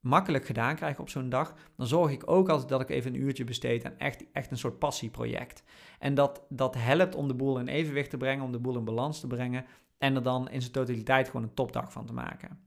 makkelijk 0.00 0.46
gedaan 0.46 0.74
krijg 0.74 0.98
op 0.98 1.08
zo'n 1.08 1.28
dag, 1.28 1.54
dan 1.76 1.86
zorg 1.86 2.10
ik 2.10 2.30
ook 2.30 2.48
altijd 2.48 2.68
dat 2.68 2.80
ik 2.80 2.88
even 2.88 3.14
een 3.14 3.20
uurtje 3.20 3.44
besteed 3.44 3.84
aan 3.84 3.98
echt, 3.98 4.24
echt 4.32 4.50
een 4.50 4.58
soort 4.58 4.78
passieproject. 4.78 5.62
En 5.98 6.14
dat, 6.14 6.42
dat 6.48 6.74
helpt 6.74 7.14
om 7.14 7.28
de 7.28 7.34
boel 7.34 7.58
in 7.58 7.68
evenwicht 7.68 8.10
te 8.10 8.16
brengen, 8.16 8.44
om 8.44 8.52
de 8.52 8.58
boel 8.58 8.76
in 8.76 8.84
balans 8.84 9.20
te 9.20 9.26
brengen 9.26 9.64
en 9.98 10.14
er 10.14 10.22
dan 10.22 10.50
in 10.50 10.60
zijn 10.60 10.72
totaliteit 10.72 11.26
gewoon 11.26 11.42
een 11.42 11.54
topdag 11.54 11.92
van 11.92 12.06
te 12.06 12.12
maken. 12.12 12.60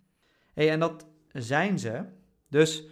Hey, 0.53 0.69
en 0.69 0.79
dat 0.79 1.05
zijn 1.31 1.79
ze. 1.79 2.03
Dus 2.49 2.83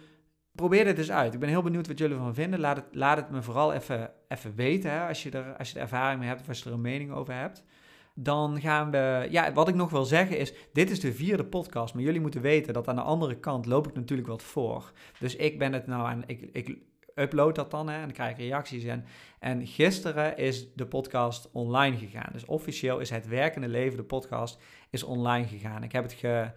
probeer 0.52 0.84
dit 0.84 0.98
eens 0.98 1.10
uit. 1.10 1.34
Ik 1.34 1.40
ben 1.40 1.48
heel 1.48 1.62
benieuwd 1.62 1.86
wat 1.86 1.98
jullie 1.98 2.16
ervan 2.16 2.34
vinden. 2.34 2.60
Laat 2.60 2.76
het, 2.76 2.86
laat 2.92 3.16
het 3.16 3.30
me 3.30 3.42
vooral 3.42 3.72
even, 3.72 4.12
even 4.28 4.54
weten 4.54 4.90
hè, 4.90 5.08
als, 5.08 5.22
je 5.22 5.30
er, 5.30 5.56
als 5.56 5.70
je 5.70 5.74
er 5.76 5.80
ervaring 5.80 6.18
mee 6.18 6.28
hebt 6.28 6.40
of 6.40 6.48
als 6.48 6.58
je 6.58 6.64
er 6.64 6.74
een 6.74 6.80
mening 6.80 7.12
over 7.12 7.34
hebt. 7.34 7.64
Dan 8.14 8.60
gaan 8.60 8.90
we. 8.90 9.26
Ja, 9.30 9.52
wat 9.52 9.68
ik 9.68 9.74
nog 9.74 9.90
wil 9.90 10.04
zeggen 10.04 10.38
is: 10.38 10.52
dit 10.72 10.90
is 10.90 11.00
de 11.00 11.12
vierde 11.12 11.44
podcast. 11.44 11.94
Maar 11.94 12.02
jullie 12.02 12.20
moeten 12.20 12.40
weten 12.40 12.72
dat 12.72 12.88
aan 12.88 12.96
de 12.96 13.02
andere 13.02 13.36
kant 13.36 13.66
loop 13.66 13.88
ik 13.88 13.94
natuurlijk 13.94 14.28
wat 14.28 14.42
voor. 14.42 14.92
Dus 15.18 15.36
ik 15.36 15.58
ben 15.58 15.72
het 15.72 15.86
nou 15.86 16.06
aan. 16.06 16.22
Ik, 16.26 16.48
ik 16.52 16.78
upload 17.14 17.54
dat 17.54 17.70
dan 17.70 17.88
hè, 17.88 17.94
en 17.94 18.00
dan 18.00 18.12
krijg 18.12 18.30
ik 18.30 18.38
reacties. 18.38 18.84
En, 18.84 19.04
en 19.38 19.66
gisteren 19.66 20.36
is 20.36 20.74
de 20.74 20.86
podcast 20.86 21.48
online 21.52 21.96
gegaan. 21.96 22.30
Dus 22.32 22.44
officieel 22.44 22.98
is 22.98 23.10
het 23.10 23.28
werkende 23.28 23.68
leven, 23.68 23.96
de 23.96 24.04
podcast, 24.04 24.62
is 24.90 25.02
online 25.02 25.46
gegaan. 25.46 25.82
Ik 25.82 25.92
heb 25.92 26.02
het 26.02 26.12
ge 26.12 26.50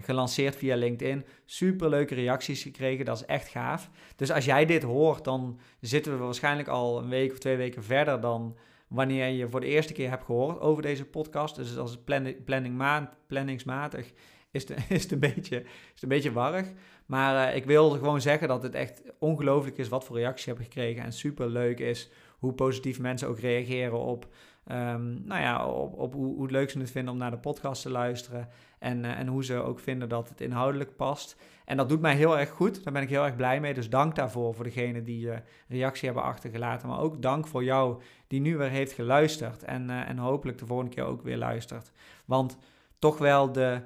gelanceerd 0.00 0.56
via 0.56 0.76
LinkedIn. 0.76 1.24
Super 1.44 1.88
leuke 1.88 2.14
reacties 2.14 2.62
gekregen, 2.62 3.04
dat 3.04 3.16
is 3.16 3.24
echt 3.24 3.48
gaaf. 3.48 3.90
Dus 4.16 4.30
als 4.30 4.44
jij 4.44 4.66
dit 4.66 4.82
hoort, 4.82 5.24
dan 5.24 5.58
zitten 5.80 6.12
we 6.12 6.24
waarschijnlijk 6.24 6.68
al 6.68 6.98
een 6.98 7.08
week 7.08 7.32
of 7.32 7.38
twee 7.38 7.56
weken 7.56 7.84
verder 7.84 8.20
dan 8.20 8.56
wanneer 8.92 9.28
je 9.28 9.48
voor 9.48 9.60
de 9.60 9.66
eerste 9.66 9.92
keer 9.92 10.10
hebt 10.10 10.24
gehoord 10.24 10.60
over 10.60 10.82
deze 10.82 11.04
podcast. 11.04 11.56
Dus 11.56 11.78
als 11.78 11.98
planning, 11.98 12.44
planning 12.44 12.76
maand, 12.76 13.08
planningsmatig 13.26 14.12
is 14.50 14.68
het, 14.68 14.78
is, 14.88 15.02
het 15.02 15.12
een 15.12 15.18
beetje, 15.18 15.60
is 15.60 15.92
het 15.92 16.02
een 16.02 16.08
beetje 16.08 16.32
warrig. 16.32 16.72
Maar 17.06 17.48
uh, 17.48 17.56
ik 17.56 17.64
wil 17.64 17.90
gewoon 17.90 18.20
zeggen 18.20 18.48
dat 18.48 18.62
het 18.62 18.74
echt 18.74 19.02
ongelooflijk 19.18 19.78
is 19.78 19.88
wat 19.88 20.04
voor 20.04 20.16
reacties 20.16 20.44
je 20.44 20.50
hebt 20.50 20.62
gekregen. 20.62 21.02
En 21.02 21.12
super 21.12 21.48
leuk 21.48 21.78
is 21.78 22.10
hoe 22.38 22.52
positief 22.52 23.00
mensen 23.00 23.28
ook 23.28 23.38
reageren 23.38 23.98
op 23.98 24.26
Um, 24.70 25.22
nou 25.24 25.40
ja, 25.40 25.66
op, 25.66 25.98
op 25.98 26.14
hoe, 26.14 26.36
hoe, 26.36 26.50
leuk 26.50 26.70
ze 26.70 26.78
het 26.78 26.90
vinden 26.90 27.12
om 27.12 27.18
naar 27.18 27.30
de 27.30 27.38
podcast 27.38 27.82
te 27.82 27.90
luisteren. 27.90 28.48
En, 28.78 29.04
uh, 29.04 29.18
en 29.18 29.26
hoe 29.26 29.44
ze 29.44 29.54
ook 29.54 29.80
vinden 29.80 30.08
dat 30.08 30.28
het 30.28 30.40
inhoudelijk 30.40 30.96
past. 30.96 31.36
En 31.64 31.76
dat 31.76 31.88
doet 31.88 32.00
mij 32.00 32.16
heel 32.16 32.38
erg 32.38 32.50
goed. 32.50 32.84
Daar 32.84 32.92
ben 32.92 33.02
ik 33.02 33.08
heel 33.08 33.24
erg 33.24 33.36
blij 33.36 33.60
mee. 33.60 33.74
Dus 33.74 33.90
dank 33.90 34.14
daarvoor 34.14 34.54
voor 34.54 34.64
degene 34.64 35.02
die 35.02 35.26
uh, 35.26 35.36
reactie 35.68 36.04
hebben 36.04 36.24
achtergelaten. 36.24 36.88
Maar 36.88 37.00
ook 37.00 37.22
dank 37.22 37.46
voor 37.46 37.64
jou 37.64 38.02
die 38.26 38.40
nu 38.40 38.56
weer 38.56 38.68
heeft 38.68 38.92
geluisterd. 38.92 39.62
En, 39.62 39.90
uh, 39.90 40.08
en 40.08 40.18
hopelijk 40.18 40.58
de 40.58 40.66
volgende 40.66 40.94
keer 40.94 41.04
ook 41.04 41.22
weer 41.22 41.36
luistert. 41.36 41.92
Want 42.24 42.58
toch 42.98 43.18
wel 43.18 43.52
de, 43.52 43.82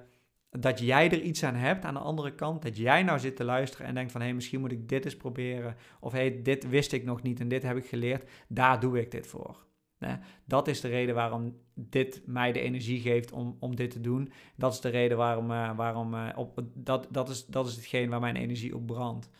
dat 0.50 0.78
jij 0.78 1.10
er 1.10 1.20
iets 1.20 1.44
aan 1.44 1.54
hebt 1.54 1.84
aan 1.84 1.94
de 1.94 2.00
andere 2.00 2.34
kant. 2.34 2.62
Dat 2.62 2.76
jij 2.76 3.02
nou 3.02 3.18
zit 3.18 3.36
te 3.36 3.44
luisteren 3.44 3.86
en 3.86 3.94
denkt 3.94 4.12
van... 4.12 4.20
hé, 4.20 4.26
hey, 4.26 4.36
misschien 4.36 4.60
moet 4.60 4.72
ik 4.72 4.88
dit 4.88 5.04
eens 5.04 5.16
proberen. 5.16 5.76
Of 6.00 6.12
hé, 6.12 6.18
hey, 6.18 6.42
dit 6.42 6.68
wist 6.68 6.92
ik 6.92 7.04
nog 7.04 7.22
niet 7.22 7.40
en 7.40 7.48
dit 7.48 7.62
heb 7.62 7.76
ik 7.76 7.86
geleerd. 7.86 8.30
Daar 8.48 8.80
doe 8.80 9.00
ik 9.00 9.10
dit 9.10 9.26
voor. 9.26 9.65
Dat 10.44 10.68
is 10.68 10.80
de 10.80 10.88
reden 10.88 11.14
waarom 11.14 11.56
dit 11.74 12.22
mij 12.26 12.52
de 12.52 12.60
energie 12.60 13.00
geeft 13.00 13.32
om, 13.32 13.56
om 13.60 13.76
dit 13.76 13.90
te 13.90 14.00
doen. 14.00 14.32
Dat 14.56 14.72
is 14.72 14.80
de 14.80 14.88
reden 14.88 15.16
waarom, 15.16 15.50
uh, 15.50 15.76
waarom 15.76 16.14
uh, 16.14 16.28
op, 16.34 16.62
dat, 16.74 17.06
dat, 17.10 17.28
is, 17.28 17.46
dat 17.46 17.66
is 17.66 17.76
hetgeen 17.76 18.10
waar 18.10 18.20
mijn 18.20 18.36
energie 18.36 18.74
op 18.74 18.86
brandt. 18.86 19.30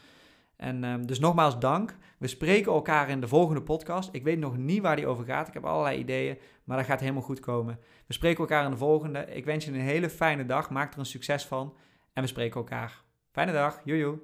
En 0.57 0.85
um, 0.85 1.07
dus 1.07 1.19
nogmaals 1.19 1.59
dank. 1.59 1.97
We 2.19 2.27
spreken 2.27 2.73
elkaar 2.73 3.09
in 3.09 3.21
de 3.21 3.29
volgende 3.29 3.63
podcast. 3.63 4.09
Ik 4.13 4.25
weet 4.25 4.39
nog 4.39 4.57
niet 4.57 4.83
waar 4.83 4.97
die 4.97 5.07
over 5.07 5.25
gaat. 5.25 5.49
Ik 5.49 5.55
heb 5.55 5.65
allerlei 5.65 5.99
ideeën, 5.99 6.39
maar 6.65 6.77
dat 6.77 6.87
gaat 6.87 7.01
helemaal 7.01 7.23
goed 7.23 7.41
komen. 7.41 7.79
We 8.07 8.13
spreken 8.13 8.39
elkaar 8.39 8.65
in 8.65 8.71
de 8.71 8.77
volgende. 8.77 9.27
Ik 9.27 9.45
wens 9.45 9.65
je 9.65 9.71
een 9.71 9.81
hele 9.81 10.11
fijne 10.11 10.47
dag. 10.47 10.71
Maak 10.71 10.93
er 10.93 10.99
een 10.99 11.07
succes 11.07 11.45
van. 11.45 11.75
En 12.13 12.23
we 12.23 12.29
spreken 12.29 12.61
elkaar. 12.61 13.03
Fijne 13.31 13.53
dag. 13.53 13.81
Joejoe. 13.85 14.19